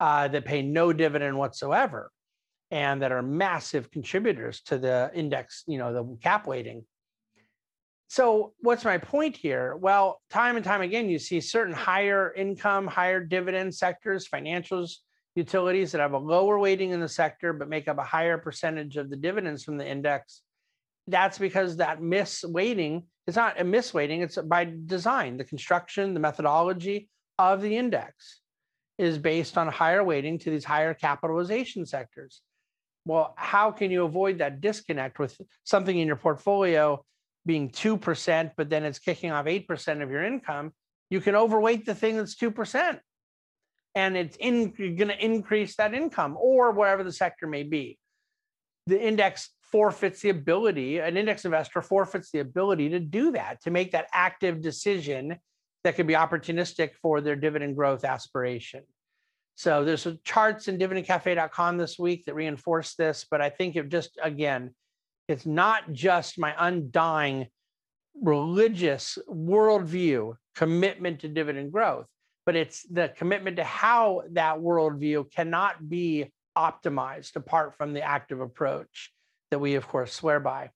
uh, 0.00 0.28
that 0.28 0.44
pay 0.44 0.62
no 0.62 0.92
dividend 0.92 1.38
whatsoever 1.38 2.10
and 2.70 3.02
that 3.02 3.12
are 3.12 3.22
massive 3.22 3.90
contributors 3.90 4.60
to 4.62 4.78
the 4.78 5.10
index, 5.14 5.62
you 5.66 5.78
know, 5.78 5.92
the 5.92 6.16
cap 6.22 6.46
weighting. 6.46 6.84
So, 8.08 8.52
what's 8.60 8.84
my 8.84 8.98
point 8.98 9.36
here? 9.36 9.76
Well, 9.76 10.20
time 10.30 10.56
and 10.56 10.64
time 10.64 10.82
again, 10.82 11.08
you 11.08 11.18
see 11.18 11.40
certain 11.40 11.74
higher 11.74 12.32
income, 12.34 12.86
higher 12.86 13.20
dividend 13.20 13.74
sectors, 13.74 14.28
financials, 14.28 14.96
utilities 15.34 15.92
that 15.92 16.00
have 16.00 16.12
a 16.12 16.18
lower 16.18 16.58
weighting 16.58 16.90
in 16.90 17.00
the 17.00 17.08
sector, 17.08 17.52
but 17.52 17.68
make 17.68 17.88
up 17.88 17.98
a 17.98 18.04
higher 18.04 18.38
percentage 18.38 18.96
of 18.96 19.10
the 19.10 19.16
dividends 19.16 19.64
from 19.64 19.78
the 19.78 19.88
index. 19.88 20.42
That's 21.06 21.38
because 21.38 21.76
that 21.76 22.00
misweighting 22.00 23.04
it's 23.26 23.36
not 23.36 23.60
a 23.60 23.64
misweighting, 23.64 24.22
it's 24.22 24.36
by 24.36 24.70
design. 24.86 25.36
The 25.36 25.44
construction, 25.44 26.14
the 26.14 26.20
methodology 26.20 27.08
of 27.38 27.62
the 27.62 27.76
index 27.76 28.40
is 28.98 29.18
based 29.18 29.58
on 29.58 29.68
higher 29.68 30.04
weighting 30.04 30.38
to 30.38 30.50
these 30.50 30.64
higher 30.64 30.94
capitalization 30.94 31.86
sectors. 31.86 32.42
Well, 33.06 33.34
how 33.36 33.70
can 33.70 33.90
you 33.90 34.04
avoid 34.04 34.38
that 34.38 34.60
disconnect 34.60 35.18
with 35.18 35.38
something 35.64 35.98
in 35.98 36.06
your 36.06 36.16
portfolio 36.16 37.04
being 37.44 37.70
2%, 37.70 38.52
but 38.56 38.70
then 38.70 38.84
it's 38.84 38.98
kicking 38.98 39.30
off 39.30 39.46
8% 39.46 40.02
of 40.02 40.10
your 40.10 40.24
income? 40.24 40.72
You 41.10 41.20
can 41.20 41.34
overweight 41.34 41.84
the 41.86 41.94
thing 41.94 42.16
that's 42.16 42.34
2%, 42.36 42.98
and 43.94 44.16
it's 44.16 44.36
in, 44.38 44.70
going 44.70 45.08
to 45.08 45.24
increase 45.24 45.76
that 45.76 45.92
income 45.92 46.36
or 46.38 46.72
whatever 46.72 47.04
the 47.04 47.12
sector 47.12 47.46
may 47.46 47.62
be. 47.62 47.98
The 48.86 49.00
index 49.00 49.50
forfeits 49.62 50.20
the 50.20 50.28
ability, 50.28 50.98
an 50.98 51.16
index 51.16 51.44
investor 51.44 51.82
forfeits 51.82 52.30
the 52.30 52.40
ability 52.40 52.90
to 52.90 53.00
do 53.00 53.32
that, 53.32 53.60
to 53.62 53.70
make 53.70 53.92
that 53.92 54.06
active 54.12 54.60
decision 54.60 55.36
that 55.82 55.96
could 55.96 56.06
be 56.06 56.14
opportunistic 56.14 56.90
for 57.02 57.20
their 57.20 57.36
dividend 57.36 57.76
growth 57.76 58.04
aspiration. 58.04 58.82
So 59.56 59.84
there's 59.84 60.06
charts 60.24 60.68
in 60.68 60.78
dividendcafe.com 60.78 61.76
this 61.76 61.98
week 61.98 62.24
that 62.24 62.34
reinforce 62.34 62.94
this, 62.94 63.26
but 63.30 63.40
I 63.40 63.50
think 63.50 63.76
it 63.76 63.88
just, 63.88 64.18
again, 64.22 64.74
it's 65.28 65.46
not 65.46 65.92
just 65.92 66.38
my 66.38 66.54
undying 66.58 67.46
religious 68.20 69.18
worldview 69.28 70.34
commitment 70.54 71.20
to 71.20 71.28
dividend 71.28 71.72
growth, 71.72 72.06
but 72.46 72.56
it's 72.56 72.82
the 72.90 73.12
commitment 73.16 73.56
to 73.56 73.64
how 73.64 74.22
that 74.32 74.58
worldview 74.58 75.30
cannot 75.32 75.88
be 75.88 76.32
optimized 76.56 77.36
apart 77.36 77.74
from 77.76 77.92
the 77.92 78.02
active 78.02 78.40
approach 78.40 79.12
that 79.50 79.58
we, 79.58 79.74
of 79.74 79.86
course, 79.86 80.12
swear 80.12 80.40
by. 80.40 80.70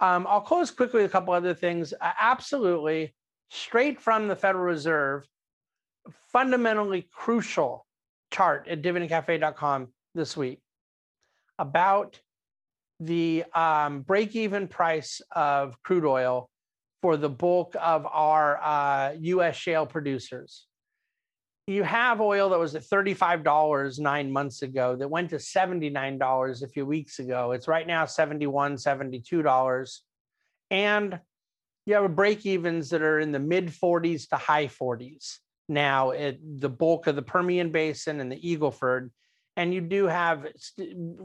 Um, 0.00 0.26
I'll 0.28 0.40
close 0.40 0.70
quickly 0.70 1.02
with 1.02 1.10
a 1.10 1.12
couple 1.12 1.34
other 1.34 1.54
things. 1.54 1.92
Uh, 1.92 2.12
absolutely, 2.20 3.14
straight 3.50 4.00
from 4.00 4.28
the 4.28 4.36
Federal 4.36 4.64
Reserve, 4.64 5.24
fundamentally 6.32 7.08
crucial 7.12 7.86
chart 8.32 8.66
at 8.68 8.82
dividendcafe.com 8.82 9.88
this 10.14 10.36
week 10.36 10.60
about 11.58 12.18
the 13.00 13.44
um, 13.54 14.00
break 14.00 14.34
even 14.34 14.68
price 14.68 15.20
of 15.34 15.80
crude 15.82 16.04
oil 16.04 16.48
for 17.02 17.16
the 17.16 17.28
bulk 17.28 17.76
of 17.80 18.06
our 18.06 18.58
uh, 18.62 19.12
US 19.20 19.56
shale 19.56 19.86
producers. 19.86 20.66
You 21.66 21.82
have 21.82 22.20
oil 22.20 22.50
that 22.50 22.58
was 22.58 22.74
at 22.74 22.82
$35 22.82 23.98
nine 23.98 24.30
months 24.30 24.60
ago 24.60 24.96
that 24.96 25.08
went 25.08 25.30
to 25.30 25.36
$79 25.36 26.62
a 26.62 26.68
few 26.68 26.84
weeks 26.84 27.18
ago. 27.18 27.52
It's 27.52 27.68
right 27.68 27.86
now 27.86 28.04
$71, 28.04 28.48
$72. 28.50 29.98
And 30.70 31.20
you 31.86 31.94
have 31.94 32.16
break 32.16 32.44
evens 32.44 32.90
that 32.90 33.02
are 33.02 33.18
in 33.18 33.32
the 33.32 33.38
mid 33.38 33.68
40s 33.68 34.28
to 34.28 34.36
high 34.36 34.66
40s 34.66 35.38
now 35.68 36.10
at 36.10 36.36
the 36.42 36.68
bulk 36.68 37.06
of 37.06 37.16
the 37.16 37.22
Permian 37.22 37.70
Basin 37.70 38.20
and 38.20 38.30
the 38.30 38.40
Eagleford. 38.40 39.10
And 39.56 39.72
you 39.72 39.80
do 39.80 40.06
have 40.06 40.46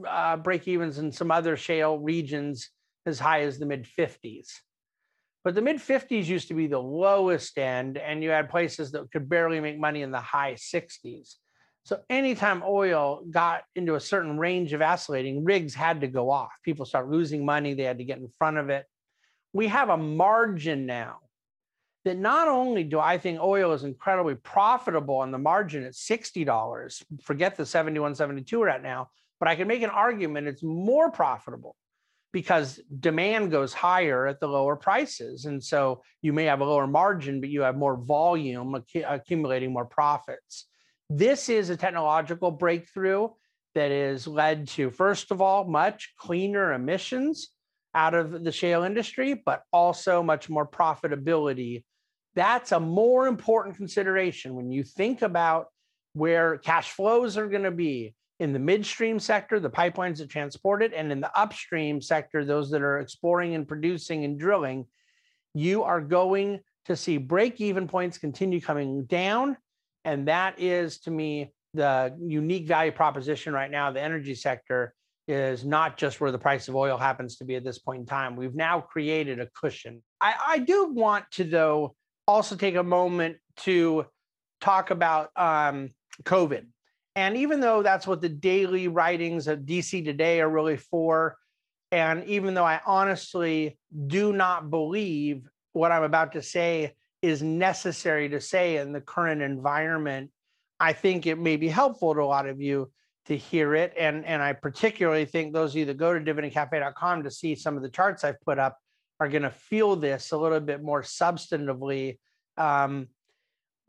uh, 0.08 0.38
break 0.38 0.68
evens 0.68 1.00
in 1.00 1.12
some 1.12 1.32
other 1.32 1.58
shale 1.58 1.98
regions 1.98 2.70
as 3.06 3.20
high 3.20 3.42
as 3.42 3.60
the 3.60 3.66
mid 3.66 3.88
50s. 3.98 4.48
But 5.44 5.56
the 5.56 5.62
mid 5.62 5.78
50s 5.78 6.26
used 6.26 6.50
to 6.50 6.54
be 6.54 6.68
the 6.68 6.80
lowest 6.80 7.58
end, 7.58 7.98
and 7.98 8.22
you 8.22 8.30
had 8.30 8.50
places 8.50 8.92
that 8.92 9.12
could 9.12 9.30
barely 9.30 9.60
make 9.60 9.80
money 9.80 10.02
in 10.02 10.12
the 10.12 10.20
high 10.20 10.54
60s. 10.54 11.36
So 11.84 12.00
anytime 12.10 12.62
oil 12.66 13.24
got 13.32 13.64
into 13.76 13.96
a 13.96 14.00
certain 14.00 14.38
range 14.38 14.74
of 14.74 14.82
oscillating, 14.82 15.46
rigs 15.46 15.74
had 15.74 16.02
to 16.02 16.08
go 16.08 16.30
off. 16.30 16.52
People 16.64 16.86
start 16.86 17.10
losing 17.10 17.46
money, 17.46 17.74
they 17.74 17.84
had 17.84 18.00
to 18.00 18.04
get 18.04 18.20
in 18.20 18.28
front 18.38 18.58
of 18.58 18.70
it. 18.70 18.86
We 19.54 19.70
have 19.70 19.90
a 19.90 19.98
margin 19.98 20.86
now 20.86 21.20
that 22.06 22.18
not 22.18 22.48
only 22.48 22.84
do 22.84 23.00
I 23.00 23.18
think 23.18 23.40
oil 23.40 23.74
is 23.74 23.84
incredibly 23.84 24.36
profitable 24.36 25.18
on 25.18 25.32
the 25.32 25.38
margin 25.38 25.84
at 25.84 25.94
$60, 25.94 27.04
forget 27.24 27.56
the 27.56 27.66
71, 27.66 28.16
72 28.16 28.60
we're 28.60 28.68
at 28.68 28.84
now, 28.84 29.10
but 29.40 29.48
I 29.48 29.56
can 29.56 29.68
make 29.68 29.82
an 29.82 29.90
argument 29.90 30.48
it's 30.48 30.64
more 30.64 31.12
profitable 31.12 31.76
because 32.32 32.80
demand 33.00 33.52
goes 33.52 33.74
higher 33.74 34.28
at 34.28 34.40
the 34.40 34.48
lower 34.48 34.76
prices. 34.76 35.46
And 35.46 35.64
so 35.64 36.04
you 36.22 36.32
may 36.34 36.46
have 36.46 36.62
a 36.62 36.66
lower 36.66 36.88
margin, 36.88 37.40
but 37.40 37.50
you 37.50 37.62
have 37.62 37.76
more 37.76 37.98
volume 37.98 38.84
accumulating 39.08 39.74
more 39.74 39.86
profits. 39.86 40.68
This 41.10 41.50
is 41.50 41.70
a 41.70 41.78
technological 41.78 42.52
breakthrough 42.52 43.30
that 43.76 43.92
has 43.92 44.28
led 44.28 44.68
to, 44.68 44.92
first 44.92 45.32
of 45.32 45.42
all, 45.42 45.64
much 45.64 46.14
cleaner 46.18 46.74
emissions 46.74 47.50
out 47.96 48.14
of 48.14 48.44
the 48.44 48.52
shale 48.52 48.84
industry, 48.84 49.34
but 49.34 49.64
also 49.74 50.22
much 50.22 50.50
more 50.50 50.68
profitability. 50.68 51.84
That's 52.36 52.72
a 52.72 52.80
more 52.80 53.28
important 53.28 53.76
consideration 53.76 54.54
when 54.56 54.72
you 54.72 54.84
think 54.84 55.24
about 55.24 55.68
where 56.14 56.58
cash 56.58 56.92
flows 56.92 57.38
are 57.38 57.48
going 57.48 57.64
to 57.64 57.72
be 57.72 58.14
in 58.40 58.54
the 58.54 58.60
midstream 58.60 59.20
sector, 59.20 59.60
the 59.60 59.70
pipelines 59.70 60.18
that 60.18 60.30
transport 60.30 60.82
it, 60.82 60.94
and 60.94 61.12
in 61.12 61.20
the 61.20 61.38
upstream 61.38 62.02
sector, 62.02 62.46
those 62.46 62.72
that 62.72 62.82
are 62.82 63.00
exploring 63.00 63.54
and 63.56 63.68
producing 63.68 64.24
and 64.24 64.40
drilling, 64.40 64.86
you 65.54 65.84
are 65.84 66.02
going 66.02 66.60
to 66.86 66.96
see 66.96 67.18
break 67.18 67.60
even 67.60 67.88
points 67.88 68.18
continue 68.18 68.62
coming 68.62 69.04
down. 69.06 69.58
And 70.06 70.28
that 70.30 70.60
is, 70.60 71.00
to 71.02 71.12
me, 71.12 71.54
the 71.74 72.16
unique 72.20 72.68
value 72.68 72.92
proposition 72.92 73.54
right 73.54 73.70
now. 73.70 73.92
The 73.92 74.02
energy 74.02 74.36
sector 74.36 74.94
is 75.28 75.64
not 75.64 75.98
just 75.98 76.20
where 76.20 76.32
the 76.32 76.40
price 76.40 76.68
of 76.70 76.76
oil 76.76 76.98
happens 76.98 77.38
to 77.38 77.46
be 77.46 77.56
at 77.56 77.64
this 77.64 77.78
point 77.78 78.00
in 78.00 78.06
time. 78.06 78.36
We've 78.36 78.56
now 78.56 78.80
created 78.80 79.40
a 79.40 79.48
cushion. 79.54 80.02
I, 80.20 80.34
I 80.48 80.58
do 80.60 80.92
want 80.92 81.26
to, 81.34 81.44
though, 81.44 81.96
also 82.28 82.56
take 82.56 82.76
a 82.76 82.84
moment 82.84 83.38
to 83.58 84.06
talk 84.62 84.90
about 84.90 85.30
um, 85.36 85.90
COVID. 86.24 86.66
And 87.20 87.36
even 87.36 87.60
though 87.60 87.84
that's 87.84 88.08
what 88.08 88.22
the 88.22 88.30
daily 88.30 88.88
writings 88.88 89.50
of 89.50 89.60
DC 89.60 90.06
Today 90.06 90.40
are 90.40 90.50
really 90.50 90.78
for, 90.78 91.36
and 91.92 92.24
even 92.24 92.54
though 92.54 92.64
I 92.64 92.80
honestly 92.86 93.78
do 94.08 94.32
not 94.32 94.70
believe 94.70 95.50
what 95.74 95.92
I'm 95.92 96.04
about 96.04 96.32
to 96.34 96.42
say 96.42 96.94
is 97.22 97.44
necessary 97.44 98.30
to 98.30 98.40
say 98.40 98.78
in 98.78 98.94
the 98.94 99.02
current 99.02 99.42
environment, 99.42 100.32
I 100.80 100.94
think 100.94 101.28
it 101.28 101.38
may 101.38 101.58
be 101.58 101.68
helpful 101.68 102.14
to 102.14 102.22
a 102.22 102.24
lot 102.24 102.48
of 102.48 102.62
you 102.62 102.90
to 103.26 103.36
hear 103.36 103.76
it. 103.76 103.94
And, 104.00 104.26
and 104.26 104.42
I 104.42 104.54
particularly 104.54 105.26
think 105.26 105.52
those 105.52 105.72
of 105.72 105.80
you 105.80 105.86
that 105.88 105.98
go 105.98 106.18
to 106.18 106.24
dividendcafe.com 106.24 107.24
to 107.24 107.32
see 107.32 107.54
some 107.54 107.76
of 107.76 107.84
the 107.84 107.90
charts 107.90 108.24
I've 108.24 108.40
put 108.46 108.60
up 108.60 108.78
are 109.20 109.28
going 109.28 109.44
to 109.44 109.50
feel 109.50 109.98
this 109.98 110.32
a 110.32 110.38
little 110.38 110.62
bit 110.62 110.82
more 110.82 111.02
substantively. 111.02 112.18
Um, 112.56 113.10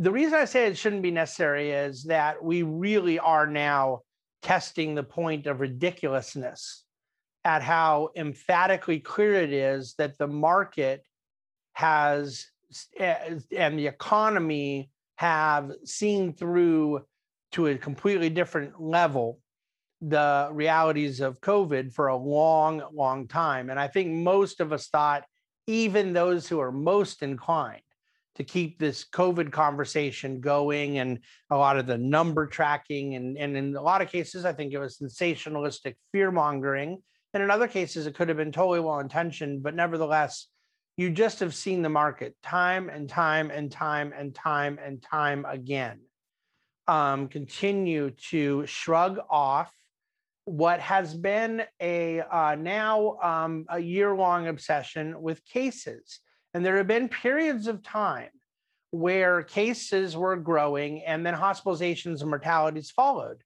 the 0.01 0.11
reason 0.11 0.33
I 0.33 0.47
say 0.47 0.67
it 0.67 0.79
shouldn't 0.79 1.03
be 1.03 1.11
necessary 1.11 1.73
is 1.73 2.05
that 2.05 2.43
we 2.43 2.63
really 2.63 3.19
are 3.19 3.47
now 3.47 4.01
testing 4.41 4.95
the 4.95 5.03
point 5.03 5.47
of 5.47 5.61
ridiculousness 5.61 6.85
at 7.45 7.61
how 7.63 8.09
emphatically 8.17 8.99
clear 8.99 9.35
it 9.35 9.53
is 9.53 9.95
that 9.99 10.17
the 10.17 10.27
market 10.27 11.05
has 11.75 12.47
eh, 12.99 13.39
and 13.55 13.79
the 13.79 13.87
economy 13.87 14.91
have 15.17 15.71
seen 15.85 16.33
through 16.33 17.05
to 17.53 17.67
a 17.67 17.77
completely 17.77 18.31
different 18.31 18.81
level 18.81 19.39
the 20.01 20.49
realities 20.51 21.21
of 21.21 21.43
COVID 21.43 21.93
for 21.93 22.07
a 22.07 22.17
long, 22.17 22.83
long 22.95 23.29
time. 23.29 23.69
And 23.69 23.79
I 23.79 23.87
think 23.87 24.09
most 24.09 24.61
of 24.61 24.73
us 24.73 24.89
thought, 24.89 25.25
even 25.67 26.15
those 26.15 26.49
who 26.49 26.59
are 26.59 26.73
most 26.73 27.23
inclined 27.23 27.83
to 28.37 28.45
keep 28.45 28.79
this 28.79 29.05
COVID 29.13 29.53
conversation 29.53 30.41
going 30.41 30.99
and 30.99 31.19
a 31.51 31.57
lot 31.57 31.79
of 31.79 31.87
the 31.87 31.99
number 31.99 32.47
tracking. 32.47 33.15
And, 33.17 33.37
and 33.37 33.57
in 33.57 33.77
a 33.77 33.83
lot 33.83 34.03
of 34.03 34.11
cases, 34.11 34.45
I 34.45 34.53
think 34.53 34.73
it 34.73 34.79
was 34.79 34.99
sensationalistic 34.99 35.95
fear 36.13 36.31
mongering. 36.31 36.99
And 37.35 37.43
in 37.43 37.51
other 37.51 37.69
cases, 37.69 38.07
it 38.07 38.15
could 38.15 38.29
have 38.29 38.37
been 38.37 38.53
totally 38.53 38.81
well 38.81 39.01
intentioned, 39.01 39.63
but 39.63 39.75
nevertheless, 39.75 40.47
you 40.97 41.11
just 41.11 41.41
have 41.41 41.55
seen 41.55 41.83
the 41.83 41.89
market 41.89 42.37
time 42.43 42.89
and 42.89 43.09
time 43.09 43.51
and 43.51 43.71
time 43.71 44.13
and 44.17 44.35
time 44.35 44.79
and 44.85 45.03
time 45.03 45.45
again 45.49 46.01
um, 46.91 47.29
continue 47.29 48.11
to 48.31 48.67
shrug 48.67 49.21
off 49.31 49.73
what 50.45 50.81
has 50.81 51.15
been 51.15 51.63
a 51.81 52.21
uh, 52.21 52.57
now 52.57 53.17
um, 53.23 53.65
a 53.69 53.79
year 53.79 54.15
long 54.15 54.49
obsession 54.49 55.23
with 55.23 55.45
cases. 55.45 56.19
And 56.55 56.65
there 56.65 56.77
have 56.79 56.87
been 56.87 57.09
periods 57.09 57.67
of 57.67 57.83
time 57.83 58.31
where 58.91 59.43
cases 59.43 60.17
were 60.17 60.37
growing 60.37 61.05
and 61.05 61.25
then 61.25 61.35
hospitalizations 61.35 62.21
and 62.21 62.31
mortalities 62.31 62.91
followed. 62.91 63.43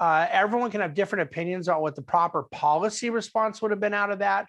Uh, 0.00 0.26
everyone 0.30 0.70
can 0.70 0.80
have 0.80 0.94
different 0.94 1.22
opinions 1.22 1.68
on 1.68 1.80
what 1.80 1.94
the 1.94 2.02
proper 2.02 2.44
policy 2.44 3.10
response 3.10 3.60
would 3.60 3.70
have 3.70 3.80
been 3.80 3.94
out 3.94 4.10
of 4.10 4.20
that. 4.20 4.48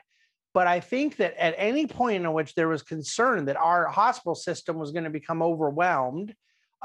But 0.53 0.67
I 0.67 0.79
think 0.79 1.17
that 1.17 1.35
at 1.37 1.53
any 1.57 1.85
point 1.85 2.23
in 2.23 2.33
which 2.33 2.55
there 2.55 2.69
was 2.69 2.81
concern 2.81 3.45
that 3.45 3.57
our 3.57 3.87
hospital 3.87 4.35
system 4.35 4.77
was 4.77 4.91
going 4.91 5.03
to 5.03 5.09
become 5.09 5.41
overwhelmed 5.41 6.33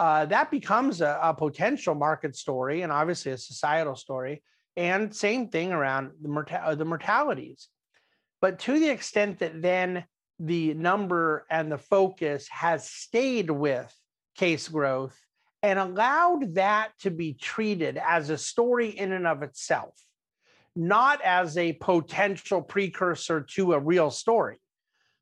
uh, 0.00 0.25
that 0.25 0.50
becomes 0.50 1.02
a, 1.02 1.18
a, 1.23 1.35
potential 1.35 1.94
market 1.94 2.35
story 2.35 2.80
and 2.80 2.90
obviously 2.90 3.32
a 3.32 3.37
societal 3.37 3.94
story. 3.94 4.42
And 4.75 5.14
same 5.14 5.49
thing 5.49 5.73
around 5.73 6.12
the, 6.23 6.28
morta- 6.30 6.75
the 6.76 6.87
mortalities. 6.87 7.68
But 8.40 8.61
to 8.61 8.80
the 8.80 8.88
extent 8.88 9.40
that 9.40 9.61
then 9.61 10.04
the 10.40 10.73
number 10.73 11.47
and 11.50 11.70
the 11.70 11.78
focus 11.78 12.49
has 12.49 12.88
stayed 12.88 13.50
with 13.50 13.94
case 14.37 14.68
growth 14.68 15.16
and 15.62 15.78
allowed 15.78 16.54
that 16.54 16.92
to 17.00 17.11
be 17.11 17.35
treated 17.35 17.99
as 17.99 18.30
a 18.30 18.38
story 18.38 18.88
in 18.88 19.12
and 19.12 19.26
of 19.26 19.42
itself, 19.42 19.94
not 20.75 21.20
as 21.20 21.59
a 21.59 21.75
potential 21.75 22.62
precursor 22.62 23.42
to 23.42 23.75
a 23.75 23.78
real 23.78 24.11
story, 24.11 24.56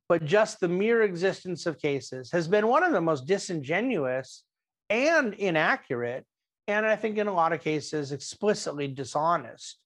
but 0.09 0.25
just 0.25 0.61
the 0.61 0.69
mere 0.69 1.03
existence 1.03 1.67
of 1.67 1.81
cases 1.81 2.31
has 2.31 2.47
been 2.47 2.69
one 2.69 2.85
of 2.85 2.93
the 2.93 3.01
most 3.01 3.27
disingenuous 3.27 4.45
and 4.89 5.35
inaccurate, 5.35 6.25
and 6.69 6.87
I 6.87 6.95
think 6.95 7.19
in 7.19 7.27
a 7.27 7.35
lot 7.35 7.53
of 7.53 7.61
cases 7.61 8.13
explicitly 8.13 8.87
dishonest 8.87 9.79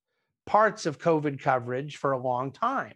parts 0.44 0.84
of 0.84 0.98
COVID 0.98 1.40
coverage 1.40 1.96
for 1.96 2.12
a 2.12 2.18
long 2.18 2.52
time. 2.52 2.92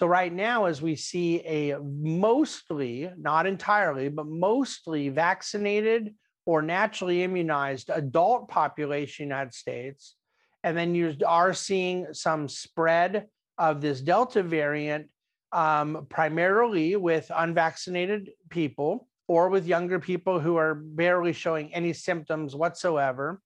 So, 0.00 0.06
right 0.06 0.32
now, 0.32 0.64
as 0.64 0.80
we 0.80 0.96
see 0.96 1.40
a 1.40 1.78
mostly, 1.78 3.10
not 3.18 3.44
entirely, 3.44 4.08
but 4.08 4.26
mostly 4.26 5.10
vaccinated 5.10 6.14
or 6.46 6.62
naturally 6.62 7.22
immunized 7.22 7.90
adult 7.92 8.48
population 8.48 9.24
in 9.24 9.28
the 9.28 9.34
United 9.34 9.52
States, 9.52 10.16
and 10.64 10.74
then 10.74 10.94
you 10.94 11.14
are 11.26 11.52
seeing 11.52 12.14
some 12.14 12.48
spread 12.48 13.26
of 13.58 13.82
this 13.82 14.00
Delta 14.00 14.42
variant, 14.42 15.10
um, 15.52 16.06
primarily 16.08 16.96
with 16.96 17.30
unvaccinated 17.36 18.30
people 18.48 19.06
or 19.28 19.50
with 19.50 19.66
younger 19.66 20.00
people 20.00 20.40
who 20.40 20.56
are 20.56 20.76
barely 20.76 21.34
showing 21.34 21.74
any 21.74 21.92
symptoms 21.92 22.56
whatsoever. 22.56 23.42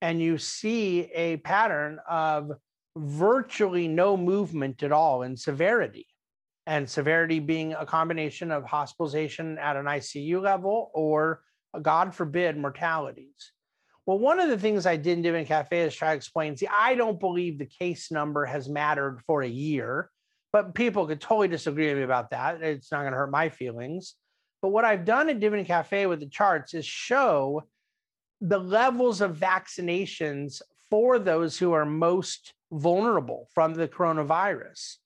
And 0.00 0.18
you 0.18 0.38
see 0.38 1.10
a 1.14 1.36
pattern 1.36 1.98
of 2.08 2.52
virtually 2.96 3.88
no 3.88 4.16
movement 4.16 4.82
at 4.82 4.92
all 4.92 5.22
in 5.22 5.36
severity. 5.36 6.06
And 6.66 6.88
severity 6.88 7.40
being 7.40 7.72
a 7.72 7.86
combination 7.86 8.50
of 8.50 8.64
hospitalization 8.64 9.58
at 9.58 9.76
an 9.76 9.86
ICU 9.86 10.40
level 10.40 10.90
or, 10.94 11.42
God 11.82 12.14
forbid, 12.14 12.56
mortalities. 12.56 13.52
Well, 14.06 14.18
one 14.18 14.40
of 14.40 14.48
the 14.48 14.58
things 14.58 14.86
I 14.86 14.96
didn't 14.96 15.22
do 15.22 15.34
in 15.34 15.46
Cafe 15.46 15.82
is 15.82 15.94
try 15.94 16.10
to 16.10 16.16
explain. 16.16 16.56
See, 16.56 16.68
I 16.68 16.94
don't 16.94 17.20
believe 17.20 17.58
the 17.58 17.66
case 17.66 18.10
number 18.10 18.44
has 18.44 18.68
mattered 18.68 19.20
for 19.26 19.42
a 19.42 19.48
year, 19.48 20.10
but 20.52 20.74
people 20.74 21.06
could 21.06 21.20
totally 21.20 21.48
disagree 21.48 21.88
with 21.88 21.98
me 21.98 22.02
about 22.02 22.30
that. 22.30 22.62
It's 22.62 22.90
not 22.90 23.00
going 23.00 23.12
to 23.12 23.18
hurt 23.18 23.30
my 23.30 23.48
feelings. 23.48 24.14
But 24.62 24.68
what 24.68 24.84
I've 24.84 25.04
done 25.04 25.28
at 25.28 25.40
Dividend 25.40 25.68
Cafe 25.68 26.06
with 26.06 26.20
the 26.20 26.26
charts 26.26 26.74
is 26.74 26.84
show 26.84 27.64
the 28.40 28.58
levels 28.58 29.20
of 29.20 29.36
vaccinations 29.36 30.60
for 30.90 31.18
those 31.18 31.58
who 31.58 31.72
are 31.72 31.84
most 31.84 32.52
vulnerable 32.72 33.48
from 33.54 33.74
the 33.74 33.88
coronavirus 33.88 34.96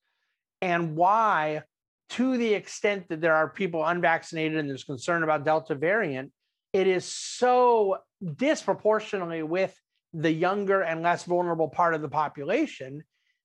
and 0.61 0.97
why, 0.97 1.63
to 2.11 2.37
the 2.37 2.55
extent 2.55 3.09
that 3.09 3.21
there 3.21 3.35
are 3.35 3.49
people 3.49 3.85
unvaccinated 3.85 4.59
and 4.59 4.69
there's 4.69 4.85
concern 4.85 5.23
about 5.23 5.45
Delta 5.45 5.75
variant, 5.75 6.33
it 6.73 6.87
is 6.87 7.05
so 7.05 7.99
disproportionately 8.37 9.43
with 9.43 9.79
the 10.13 10.31
younger 10.31 10.81
and 10.83 11.03
less 11.03 11.25
vulnerable 11.25 11.69
part 11.69 11.95
of 11.95 12.03
the 12.03 12.09
population 12.09 13.03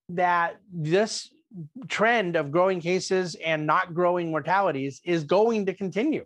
that 0.10 0.58
this 0.72 1.30
trend 1.88 2.36
of 2.36 2.52
growing 2.52 2.80
cases 2.80 3.36
and 3.44 3.66
not 3.66 3.94
growing 3.94 4.32
mortalities 4.32 5.02
is 5.04 5.24
going 5.24 5.66
to 5.66 5.74
continue 5.74 6.24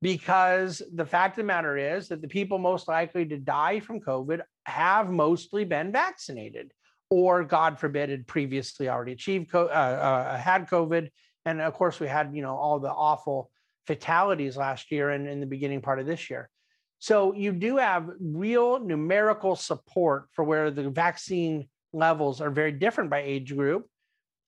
because 0.00 0.82
the 0.94 1.04
fact 1.04 1.38
of 1.38 1.44
the 1.44 1.46
matter 1.46 1.76
is 1.76 2.08
that 2.08 2.22
the 2.22 2.28
people 2.28 2.58
most 2.58 2.86
likely 2.88 3.26
to 3.26 3.36
die 3.36 3.80
from 3.80 4.00
COVID 4.00 4.40
have 4.64 5.10
mostly 5.10 5.64
been 5.64 5.90
vaccinated 5.92 6.72
or 7.10 7.42
God 7.44 7.78
forbid 7.78 8.10
had 8.10 8.26
previously 8.26 8.88
already 8.88 9.12
achieved, 9.12 9.54
uh, 9.54 9.64
uh, 9.64 10.36
had 10.36 10.68
COVID. 10.68 11.08
And 11.46 11.60
of 11.60 11.72
course, 11.72 12.00
we 12.00 12.06
had, 12.06 12.34
you 12.34 12.42
know, 12.42 12.54
all 12.54 12.78
the 12.78 12.90
awful 12.90 13.50
fatalities 13.86 14.56
last 14.56 14.90
year 14.90 15.10
and 15.10 15.26
in 15.26 15.40
the 15.40 15.46
beginning 15.46 15.80
part 15.80 15.98
of 15.98 16.06
this 16.06 16.28
year. 16.28 16.50
So 16.98 17.32
you 17.32 17.52
do 17.52 17.76
have 17.76 18.10
real 18.20 18.80
numerical 18.80 19.56
support 19.56 20.26
for 20.32 20.44
where 20.44 20.70
the 20.70 20.90
vaccine 20.90 21.68
levels 21.92 22.40
are 22.40 22.50
very 22.50 22.72
different 22.72 23.08
by 23.08 23.20
age 23.20 23.56
group, 23.56 23.86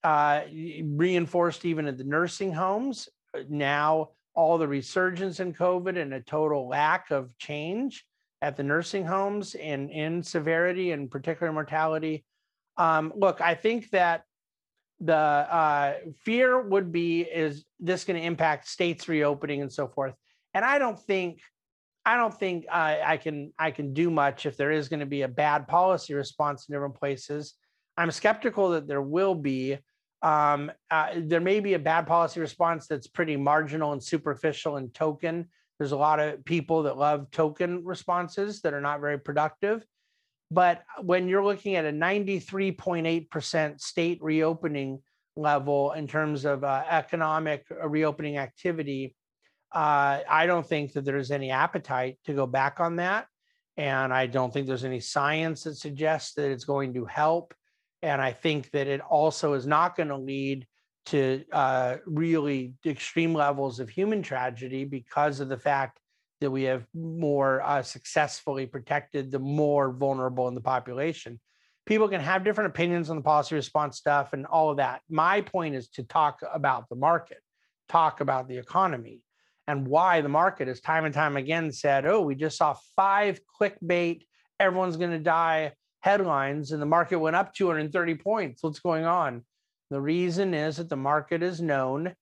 uh, 0.03 0.41
reinforced 0.83 1.65
even 1.65 1.87
at 1.87 1.97
the 1.97 2.03
nursing 2.03 2.51
homes. 2.51 3.09
Now, 3.49 4.09
all 4.33 4.57
the 4.57 4.67
resurgence 4.67 5.39
in 5.39 5.53
COVID 5.53 5.97
and 6.01 6.13
a 6.13 6.21
total 6.21 6.67
lack 6.67 7.11
of 7.11 7.37
change 7.37 8.05
at 8.41 8.57
the 8.57 8.63
nursing 8.63 9.05
homes 9.05 9.55
and 9.55 9.91
in 9.91 10.23
severity 10.23 10.91
and 10.91 11.11
particular 11.11 11.51
mortality. 11.51 12.23
Um, 12.77 13.13
look, 13.15 13.41
I 13.41 13.53
think 13.55 13.89
that 13.91 14.23
the 15.01 15.15
uh, 15.15 15.95
fear 16.19 16.61
would 16.61 16.91
be 16.91 17.21
is 17.21 17.65
this 17.79 18.03
going 18.03 18.19
to 18.19 18.25
impact 18.25 18.67
states 18.67 19.09
reopening 19.09 19.61
and 19.61 19.73
so 19.73 19.87
forth 19.87 20.13
and 20.53 20.63
i 20.63 20.77
don't 20.77 20.99
think 20.99 21.41
i 22.05 22.15
don't 22.15 22.37
think 22.37 22.65
i 22.71 23.17
can 23.17 23.51
i 23.57 23.71
can 23.71 23.93
do 23.93 24.11
much 24.11 24.45
if 24.45 24.55
there 24.57 24.71
is 24.71 24.89
going 24.89 24.99
to 24.99 25.05
be 25.07 25.23
a 25.23 25.27
bad 25.27 25.67
policy 25.67 26.13
response 26.13 26.67
in 26.67 26.73
different 26.73 26.93
places 26.93 27.55
i'm 27.97 28.11
skeptical 28.11 28.69
that 28.69 28.87
there 28.87 29.01
will 29.01 29.33
be 29.33 29.77
um, 30.23 30.71
uh, 30.91 31.09
there 31.15 31.41
may 31.41 31.59
be 31.59 31.73
a 31.73 31.79
bad 31.79 32.05
policy 32.05 32.39
response 32.39 32.87
that's 32.87 33.07
pretty 33.07 33.35
marginal 33.35 33.91
and 33.93 34.03
superficial 34.03 34.77
and 34.77 34.93
token 34.93 35.47
there's 35.79 35.93
a 35.93 35.97
lot 35.97 36.19
of 36.19 36.43
people 36.45 36.83
that 36.83 36.97
love 36.97 37.31
token 37.31 37.83
responses 37.83 38.61
that 38.61 38.73
are 38.73 38.81
not 38.81 39.01
very 39.01 39.17
productive 39.17 39.85
but 40.51 40.83
when 40.99 41.29
you're 41.29 41.45
looking 41.45 41.75
at 41.77 41.85
a 41.85 41.91
93.8% 41.91 43.79
state 43.79 44.19
reopening 44.21 44.99
level 45.37 45.93
in 45.93 46.07
terms 46.07 46.43
of 46.43 46.65
uh, 46.65 46.83
economic 46.89 47.65
uh, 47.71 47.87
reopening 47.87 48.37
activity, 48.37 49.15
uh, 49.73 50.19
I 50.29 50.45
don't 50.47 50.67
think 50.67 50.91
that 50.93 51.05
there's 51.05 51.31
any 51.31 51.51
appetite 51.51 52.19
to 52.25 52.33
go 52.33 52.45
back 52.45 52.81
on 52.81 52.97
that. 52.97 53.27
And 53.77 54.13
I 54.13 54.27
don't 54.27 54.53
think 54.53 54.67
there's 54.67 54.83
any 54.83 54.99
science 54.99 55.63
that 55.63 55.75
suggests 55.75 56.33
that 56.33 56.51
it's 56.51 56.65
going 56.65 56.93
to 56.95 57.05
help. 57.05 57.53
And 58.03 58.21
I 58.21 58.31
think 58.31 58.71
that 58.71 58.87
it 58.87 59.01
also 59.01 59.53
is 59.53 59.67
not 59.67 59.95
going 59.95 60.09
to 60.09 60.17
lead 60.17 60.65
to 61.07 61.43
uh, 61.51 61.97
really 62.05 62.73
extreme 62.85 63.33
levels 63.33 63.79
of 63.79 63.89
human 63.89 64.21
tragedy 64.21 64.85
because 64.85 65.39
of 65.39 65.49
the 65.49 65.57
fact 65.57 65.99
that 66.41 66.51
we 66.51 66.63
have 66.63 66.85
more 66.93 67.61
uh, 67.61 67.81
successfully 67.81 68.65
protected 68.65 69.31
the 69.31 69.39
more 69.39 69.91
vulnerable 69.91 70.47
in 70.47 70.55
the 70.55 70.61
population. 70.61 71.39
People 71.85 72.07
can 72.07 72.21
have 72.21 72.43
different 72.43 72.69
opinions 72.69 73.09
on 73.09 73.15
the 73.15 73.21
policy 73.21 73.55
response 73.55 73.97
stuff 73.97 74.33
and 74.33 74.45
all 74.45 74.69
of 74.69 74.77
that. 74.77 75.01
My 75.09 75.41
point 75.41 75.75
is 75.75 75.89
to 75.89 76.03
talk 76.03 76.39
about 76.53 76.89
the 76.89 76.95
market, 76.95 77.39
talk 77.89 78.21
about 78.21 78.47
the 78.47 78.57
economy, 78.57 79.21
and 79.67 79.87
why 79.87 80.21
the 80.21 80.29
market 80.29 80.67
has 80.67 80.81
time 80.81 81.05
and 81.05 81.13
time 81.13 81.37
again 81.37 81.71
said, 81.71 82.05
oh, 82.05 82.21
we 82.21 82.35
just 82.35 82.57
saw 82.57 82.75
five 82.95 83.39
clickbait, 83.59 84.25
everyone's 84.59 84.97
going 84.97 85.11
to 85.11 85.19
die 85.19 85.73
headlines, 86.01 86.71
and 86.71 86.81
the 86.81 86.85
market 86.85 87.17
went 87.17 87.35
up 87.35 87.53
230 87.53 88.15
points. 88.15 88.63
What's 88.63 88.79
going 88.79 89.05
on? 89.05 89.43
The 89.89 90.01
reason 90.01 90.53
is 90.53 90.77
that 90.77 90.89
the 90.89 90.95
market 90.95 91.43
is 91.43 91.61
known 91.61 92.15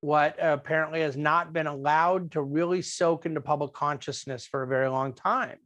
what 0.00 0.36
apparently 0.40 1.02
has 1.02 1.16
not 1.16 1.52
been 1.52 1.66
allowed 1.66 2.32
to 2.32 2.42
really 2.42 2.82
soak 2.82 3.26
into 3.26 3.40
public 3.40 3.72
consciousness 3.72 4.46
for 4.46 4.62
a 4.62 4.66
very 4.68 4.88
long 4.88 5.12
time. 5.12 5.58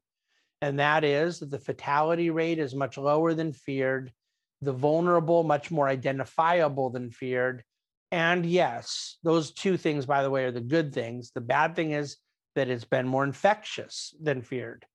And 0.61 0.79
that 0.79 1.05
is 1.05 1.41
that 1.41 1.51
the 1.51 1.59
fatality 1.59 2.31
rate 2.31 2.59
is 2.59 2.75
much 2.75 2.99
lower 2.99 3.35
than 3.35 3.53
feared, 3.53 4.13
the 4.61 4.73
vulnerable, 4.73 5.45
much 5.45 5.71
more 5.71 5.89
identifiable 5.89 6.91
than 6.91 7.11
feared. 7.11 7.63
And 8.11 8.45
yes, 8.47 9.19
those 9.23 9.53
two 9.53 9.77
things, 9.77 10.07
by 10.07 10.23
the 10.23 10.31
way, 10.31 10.45
are 10.45 10.53
the 10.53 10.61
good 10.61 10.93
things. 10.93 11.31
The 11.33 11.41
bad 11.41 11.77
thing 11.77 11.93
is 11.93 12.17
that 12.55 12.69
it's 12.69 12.85
been 12.85 13.07
more 13.07 13.25
infectious 13.25 14.15
than 14.21 14.43
feared, 14.43 14.87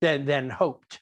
than, 0.00 0.26
than 0.26 0.48
hoped. 0.48 1.00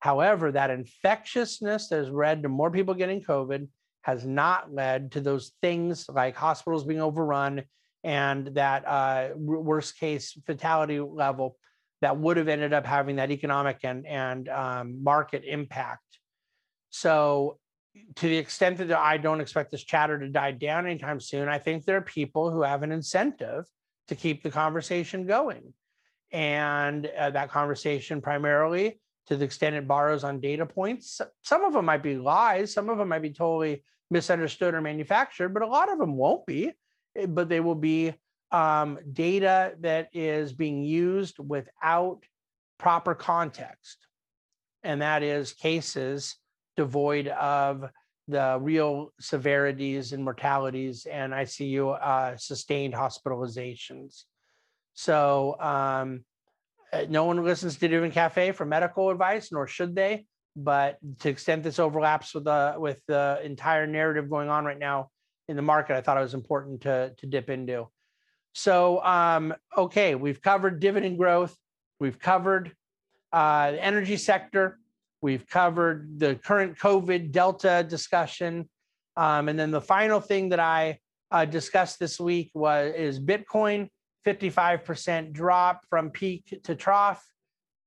However, 0.00 0.50
that 0.52 0.70
infectiousness 0.70 1.88
that 1.88 1.98
has 1.98 2.10
led 2.10 2.42
to 2.42 2.48
more 2.48 2.70
people 2.70 2.94
getting 2.94 3.22
COVID 3.22 3.68
has 4.02 4.26
not 4.26 4.72
led 4.72 5.12
to 5.12 5.20
those 5.20 5.52
things 5.60 6.08
like 6.08 6.34
hospitals 6.34 6.84
being 6.84 7.02
overrun 7.02 7.62
and 8.02 8.46
that 8.54 8.86
uh, 8.86 9.28
worst 9.36 9.98
case 9.98 10.36
fatality 10.46 10.98
level 11.00 11.56
that 12.00 12.16
would 12.16 12.38
have 12.38 12.48
ended 12.48 12.72
up 12.72 12.86
having 12.86 13.16
that 13.16 13.30
economic 13.30 13.80
and, 13.84 14.06
and 14.06 14.48
um, 14.48 15.04
market 15.04 15.44
impact. 15.46 16.02
So, 16.88 17.58
to 18.14 18.28
the 18.28 18.38
extent 18.38 18.78
that 18.78 18.92
I 18.92 19.18
don't 19.18 19.40
expect 19.40 19.72
this 19.72 19.84
chatter 19.84 20.18
to 20.18 20.28
die 20.28 20.52
down 20.52 20.86
anytime 20.86 21.20
soon, 21.20 21.48
I 21.48 21.58
think 21.58 21.84
there 21.84 21.96
are 21.96 22.02
people 22.02 22.50
who 22.50 22.62
have 22.62 22.82
an 22.82 22.92
incentive 22.92 23.64
to 24.08 24.14
keep 24.14 24.42
the 24.42 24.50
conversation 24.50 25.26
going. 25.26 25.74
And 26.32 27.06
uh, 27.06 27.30
that 27.30 27.50
conversation 27.50 28.20
primarily 28.20 29.00
to 29.30 29.36
the 29.36 29.44
extent 29.44 29.76
it 29.76 29.86
borrows 29.86 30.24
on 30.24 30.40
data 30.40 30.66
points. 30.66 31.20
Some 31.42 31.64
of 31.64 31.72
them 31.72 31.84
might 31.84 32.02
be 32.02 32.16
lies, 32.16 32.72
some 32.72 32.90
of 32.90 32.98
them 32.98 33.08
might 33.08 33.22
be 33.22 33.30
totally 33.30 33.84
misunderstood 34.10 34.74
or 34.74 34.80
manufactured, 34.80 35.50
but 35.50 35.62
a 35.62 35.66
lot 35.66 35.90
of 35.90 35.98
them 35.98 36.16
won't 36.16 36.44
be. 36.46 36.72
Eh, 37.16 37.26
but 37.26 37.48
they 37.48 37.60
will 37.60 37.76
be 37.76 38.12
um, 38.50 38.98
data 39.12 39.74
that 39.80 40.08
is 40.12 40.52
being 40.52 40.82
used 40.82 41.38
without 41.38 42.24
proper 42.78 43.14
context. 43.14 43.98
And 44.82 45.00
that 45.00 45.22
is 45.22 45.52
cases 45.52 46.36
devoid 46.76 47.28
of 47.28 47.84
the 48.26 48.58
real 48.60 49.12
severities 49.20 50.12
and 50.12 50.24
mortalities 50.24 51.06
and 51.06 51.32
ICU 51.32 52.00
uh, 52.00 52.36
sustained 52.36 52.94
hospitalizations. 52.94 54.24
So, 54.94 55.56
um, 55.60 56.24
no 57.08 57.24
one 57.24 57.44
listens 57.44 57.76
to 57.76 57.88
Dividend 57.88 58.14
Cafe 58.14 58.52
for 58.52 58.64
medical 58.64 59.10
advice, 59.10 59.52
nor 59.52 59.66
should 59.66 59.94
they. 59.94 60.26
But 60.56 60.98
to 61.20 61.28
extent 61.28 61.62
this 61.62 61.78
overlaps 61.78 62.34
with 62.34 62.44
the 62.44 62.74
with 62.76 63.00
the 63.06 63.40
entire 63.44 63.86
narrative 63.86 64.28
going 64.28 64.48
on 64.48 64.64
right 64.64 64.78
now 64.78 65.10
in 65.48 65.56
the 65.56 65.62
market, 65.62 65.96
I 65.96 66.00
thought 66.00 66.16
it 66.16 66.22
was 66.22 66.34
important 66.34 66.82
to 66.82 67.14
to 67.18 67.26
dip 67.26 67.50
into. 67.50 67.88
So, 68.52 69.02
um, 69.04 69.54
okay, 69.76 70.14
we've 70.16 70.42
covered 70.42 70.80
dividend 70.80 71.18
growth. 71.18 71.56
We've 72.00 72.18
covered 72.18 72.72
uh, 73.32 73.72
the 73.72 73.84
energy 73.84 74.16
sector. 74.16 74.78
We've 75.20 75.46
covered 75.46 76.18
the 76.18 76.34
current 76.34 76.78
COVID 76.78 77.30
Delta 77.30 77.84
discussion. 77.88 78.68
Um, 79.16 79.48
and 79.48 79.58
then 79.58 79.70
the 79.70 79.80
final 79.80 80.20
thing 80.20 80.48
that 80.48 80.60
I 80.60 80.98
uh, 81.30 81.44
discussed 81.44 81.98
this 81.98 82.18
week 82.18 82.50
was 82.54 82.92
is 82.94 83.20
Bitcoin, 83.20 83.88
55% 84.26 85.32
drop 85.32 85.84
from 85.88 86.10
peak 86.10 86.60
to 86.64 86.74
trough. 86.74 87.24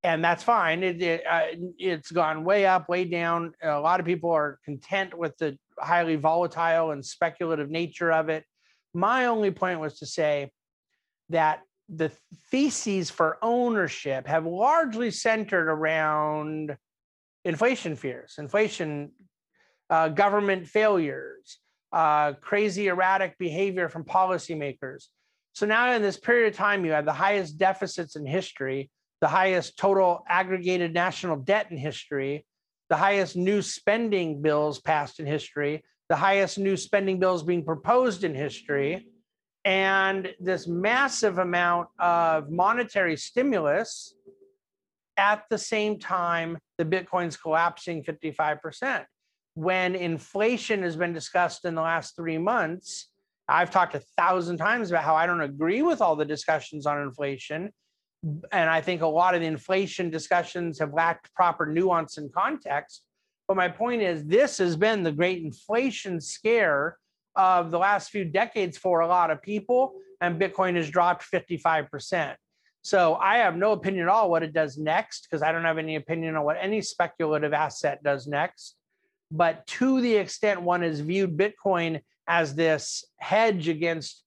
And 0.04 0.24
that's 0.24 0.44
fine. 0.44 0.84
It, 0.84 1.02
it, 1.02 1.24
uh, 1.26 1.44
it's 1.78 2.12
gone 2.12 2.44
way 2.44 2.66
up, 2.66 2.90
way 2.90 3.06
down. 3.06 3.54
A 3.62 3.80
lot 3.80 4.00
of 4.00 4.06
people 4.06 4.32
are 4.32 4.60
content 4.66 5.18
with 5.18 5.38
the 5.38 5.58
highly 5.80 6.18
volatile 6.18 6.92
and 6.92 7.06
speculative 7.06 7.70
nature 7.70 8.12
of 8.12 8.30
it. 8.30 8.44
My 8.94 9.28
only 9.28 9.52
point 9.52 9.80
was 9.80 10.00
to 10.00 10.06
say 10.06 10.52
that 11.30 11.62
the 11.90 12.12
theses 12.52 13.10
for 13.10 13.38
ownership 13.42 14.28
have 14.28 14.46
largely 14.46 15.12
centered 15.12 15.70
around 15.70 16.76
inflation 17.46 17.96
fears, 17.96 18.36
inflation, 18.38 19.12
uh, 19.90 20.10
government 20.10 20.68
failures, 20.68 21.60
uh, 21.92 22.34
crazy 22.34 22.88
erratic 22.88 23.38
behavior 23.38 23.90
from 23.90 24.04
policymakers. 24.04 25.08
So 25.54 25.66
now 25.68 25.94
in 25.94 26.02
this 26.02 26.18
period 26.18 26.52
of 26.52 26.58
time, 26.58 26.84
you 26.84 26.92
have 26.92 27.06
the 27.06 27.14
highest 27.14 27.58
deficits 27.58 28.16
in 28.16 28.26
history, 28.26 28.90
the 29.22 29.28
highest 29.28 29.78
total 29.78 30.24
aggregated 30.28 30.94
national 30.94 31.38
debt 31.38 31.68
in 31.70 31.78
history, 31.78 32.46
the 32.90 32.98
highest 32.98 33.36
new 33.36 33.62
spending 33.62 34.42
bills 34.42 34.82
passed 34.82 35.20
in 35.20 35.26
history, 35.26 35.84
the 36.10 36.16
highest 36.16 36.58
new 36.58 36.76
spending 36.76 37.20
bills 37.20 37.44
being 37.44 37.64
proposed 37.64 38.24
in 38.24 38.34
history, 38.34 39.08
and 39.64 40.34
this 40.40 40.68
massive 40.68 41.38
amount 41.38 41.88
of 42.00 42.50
monetary 42.50 43.16
stimulus 43.16 44.14
at 45.18 45.44
the 45.50 45.58
same 45.58 46.00
time 46.00 46.58
the 46.78 46.86
Bitcoin's 46.86 47.38
collapsing 47.38 48.04
55%. 48.04 49.06
When 49.54 49.96
inflation 49.96 50.82
has 50.82 50.96
been 50.96 51.14
discussed 51.14 51.64
in 51.64 51.76
the 51.76 51.82
last 51.82 52.16
three 52.16 52.40
months, 52.40 53.10
I've 53.54 53.70
talked 53.70 53.94
a 53.94 54.02
thousand 54.18 54.58
times 54.58 54.90
about 54.90 55.04
how 55.04 55.16
I 55.16 55.28
don't 55.28 55.42
agree 55.42 55.84
with 55.84 56.02
all 56.02 56.16
the 56.16 56.26
discussions 56.26 56.88
on 56.88 57.00
inflation. 57.04 57.72
And 58.52 58.68
I 58.68 58.82
think 58.82 59.04
a 59.04 59.08
lot 59.08 59.36
of 59.36 59.42
the 59.42 59.48
inflation 59.48 60.10
discussions 60.10 60.80
have 60.80 60.92
lacked 60.92 61.32
proper 61.36 61.68
nuance 61.68 62.18
and 62.18 62.34
context. 62.34 63.04
But 63.48 63.56
my 63.56 63.68
point 63.68 64.02
is, 64.02 64.26
this 64.26 64.58
has 64.58 64.76
been 64.76 65.04
the 65.04 65.12
great 65.12 65.44
inflation 65.44 66.20
scare 66.20 66.98
of 67.36 67.70
the 67.70 67.78
last 67.78 68.10
few 68.10 68.26
decades 68.26 68.76
for 68.76 69.02
a 69.02 69.08
lot 69.08 69.30
of 69.30 69.40
people, 69.40 69.94
and 70.20 70.42
Bitcoin 70.42 70.76
has 70.76 70.90
dropped 70.90 71.24
55%. 71.32 72.34
So 72.82 73.16
I 73.16 73.38
have 73.38 73.56
no 73.56 73.74
opinion 73.74 74.04
at 74.04 74.10
all 74.10 74.32
what 74.32 74.42
it 74.42 74.54
does 74.54 74.80
next 74.80 75.28
because 75.30 75.44
I 75.44 75.52
don't 75.52 75.64
have 75.64 75.78
any 75.78 75.96
opinion 75.96 76.36
on 76.36 76.44
what 76.44 76.58
any 76.60 76.82
speculative 76.82 77.54
asset 77.54 78.02
does 78.02 78.26
next. 78.26 78.78
But 79.30 79.68
to 79.68 80.02
the 80.02 80.16
extent 80.16 80.64
one 80.64 80.82
has 80.82 81.02
viewed 81.02 81.38
Bitcoin 81.38 82.02
as 82.28 82.56
this 82.56 83.06
hedge 83.18 83.68
against 83.68 84.24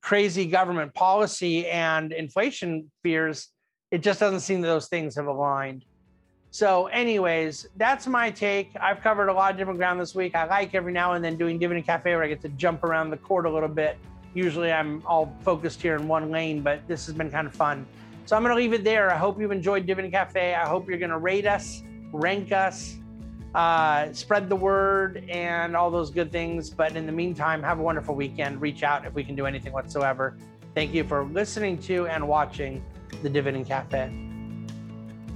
crazy 0.00 0.46
government 0.46 0.92
policy 0.94 1.66
and 1.68 2.12
inflation 2.12 2.90
fears, 3.02 3.48
it 3.90 4.02
just 4.02 4.20
doesn't 4.20 4.40
seem 4.40 4.60
that 4.60 4.68
those 4.68 4.88
things 4.88 5.16
have 5.16 5.26
aligned. 5.26 5.84
So, 6.50 6.86
anyways, 6.86 7.66
that's 7.76 8.06
my 8.06 8.30
take. 8.30 8.70
I've 8.80 9.00
covered 9.00 9.28
a 9.28 9.32
lot 9.32 9.50
of 9.50 9.56
different 9.56 9.78
ground 9.78 10.00
this 10.00 10.14
week. 10.14 10.36
I 10.36 10.44
like 10.44 10.74
every 10.74 10.92
now 10.92 11.14
and 11.14 11.24
then 11.24 11.36
doing 11.36 11.58
Dividend 11.58 11.84
Cafe 11.84 12.14
where 12.14 12.22
I 12.22 12.28
get 12.28 12.40
to 12.42 12.48
jump 12.50 12.84
around 12.84 13.10
the 13.10 13.16
court 13.16 13.46
a 13.46 13.50
little 13.50 13.68
bit. 13.68 13.98
Usually 14.34 14.72
I'm 14.72 15.02
all 15.04 15.36
focused 15.42 15.82
here 15.82 15.96
in 15.96 16.06
one 16.06 16.30
lane, 16.30 16.60
but 16.60 16.86
this 16.86 17.06
has 17.06 17.14
been 17.14 17.30
kind 17.30 17.46
of 17.46 17.54
fun. 17.54 17.84
So 18.26 18.36
I'm 18.36 18.42
going 18.42 18.54
to 18.54 18.60
leave 18.60 18.72
it 18.72 18.84
there. 18.84 19.10
I 19.10 19.16
hope 19.16 19.40
you've 19.40 19.52
enjoyed 19.52 19.84
Dividend 19.84 20.12
Cafe. 20.12 20.54
I 20.54 20.66
hope 20.66 20.88
you're 20.88 20.98
going 20.98 21.10
to 21.10 21.18
rate 21.18 21.46
us, 21.46 21.82
rank 22.12 22.52
us, 22.52 22.98
uh, 23.54 24.12
spread 24.12 24.48
the 24.48 24.56
word, 24.56 25.24
and 25.28 25.76
all 25.76 25.90
those 25.90 26.10
good 26.10 26.32
things. 26.32 26.70
But 26.70 26.96
in 26.96 27.06
the 27.06 27.12
meantime, 27.12 27.62
have 27.62 27.78
a 27.78 27.82
wonderful 27.82 28.14
weekend. 28.14 28.60
Reach 28.60 28.82
out 28.82 29.06
if 29.06 29.14
we 29.14 29.24
can 29.24 29.34
do 29.34 29.46
anything 29.46 29.72
whatsoever. 29.72 30.36
Thank 30.74 30.92
you 30.92 31.04
for 31.04 31.24
listening 31.24 31.78
to 31.82 32.06
and 32.08 32.26
watching 32.26 32.84
the 33.22 33.30
Dividend 33.30 33.66
Cafe. 33.66 34.24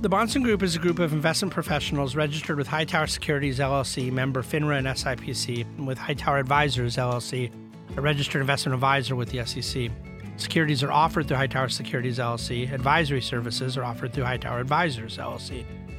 The 0.01 0.09
Bahnsen 0.09 0.45
Group 0.45 0.63
is 0.63 0.77
a 0.77 0.79
group 0.79 1.01
of 1.01 1.13
investment 1.13 1.53
professionals 1.53 2.15
registered 2.15 2.57
with 2.57 2.69
Hightower 2.69 3.09
Securities 3.09 3.59
LLC, 3.59 4.13
member 4.13 4.43
FINRA 4.43 4.79
and 4.79 4.87
SIPC, 4.87 5.63
and 5.77 5.87
with 5.87 5.99
Hightower 5.99 6.39
Advisors 6.39 6.97
LLC, 6.97 7.51
a 7.97 8.01
registered 8.01 8.41
investment 8.41 8.75
advisor 8.75 9.17
with 9.17 9.31
the 9.31 9.45
SEC. 9.45 9.91
Securities 10.37 10.85
are 10.85 10.93
offered 10.93 11.27
through 11.27 11.37
Hightower 11.37 11.69
Securities 11.69 12.19
LLC. 12.19 12.73
Advisory 12.73 13.21
services 13.21 13.77
are 13.77 13.83
offered 13.83 14.13
through 14.13 14.23
Hightower 14.23 14.61
Advisors 14.61 15.19
LLC. 15.19 15.65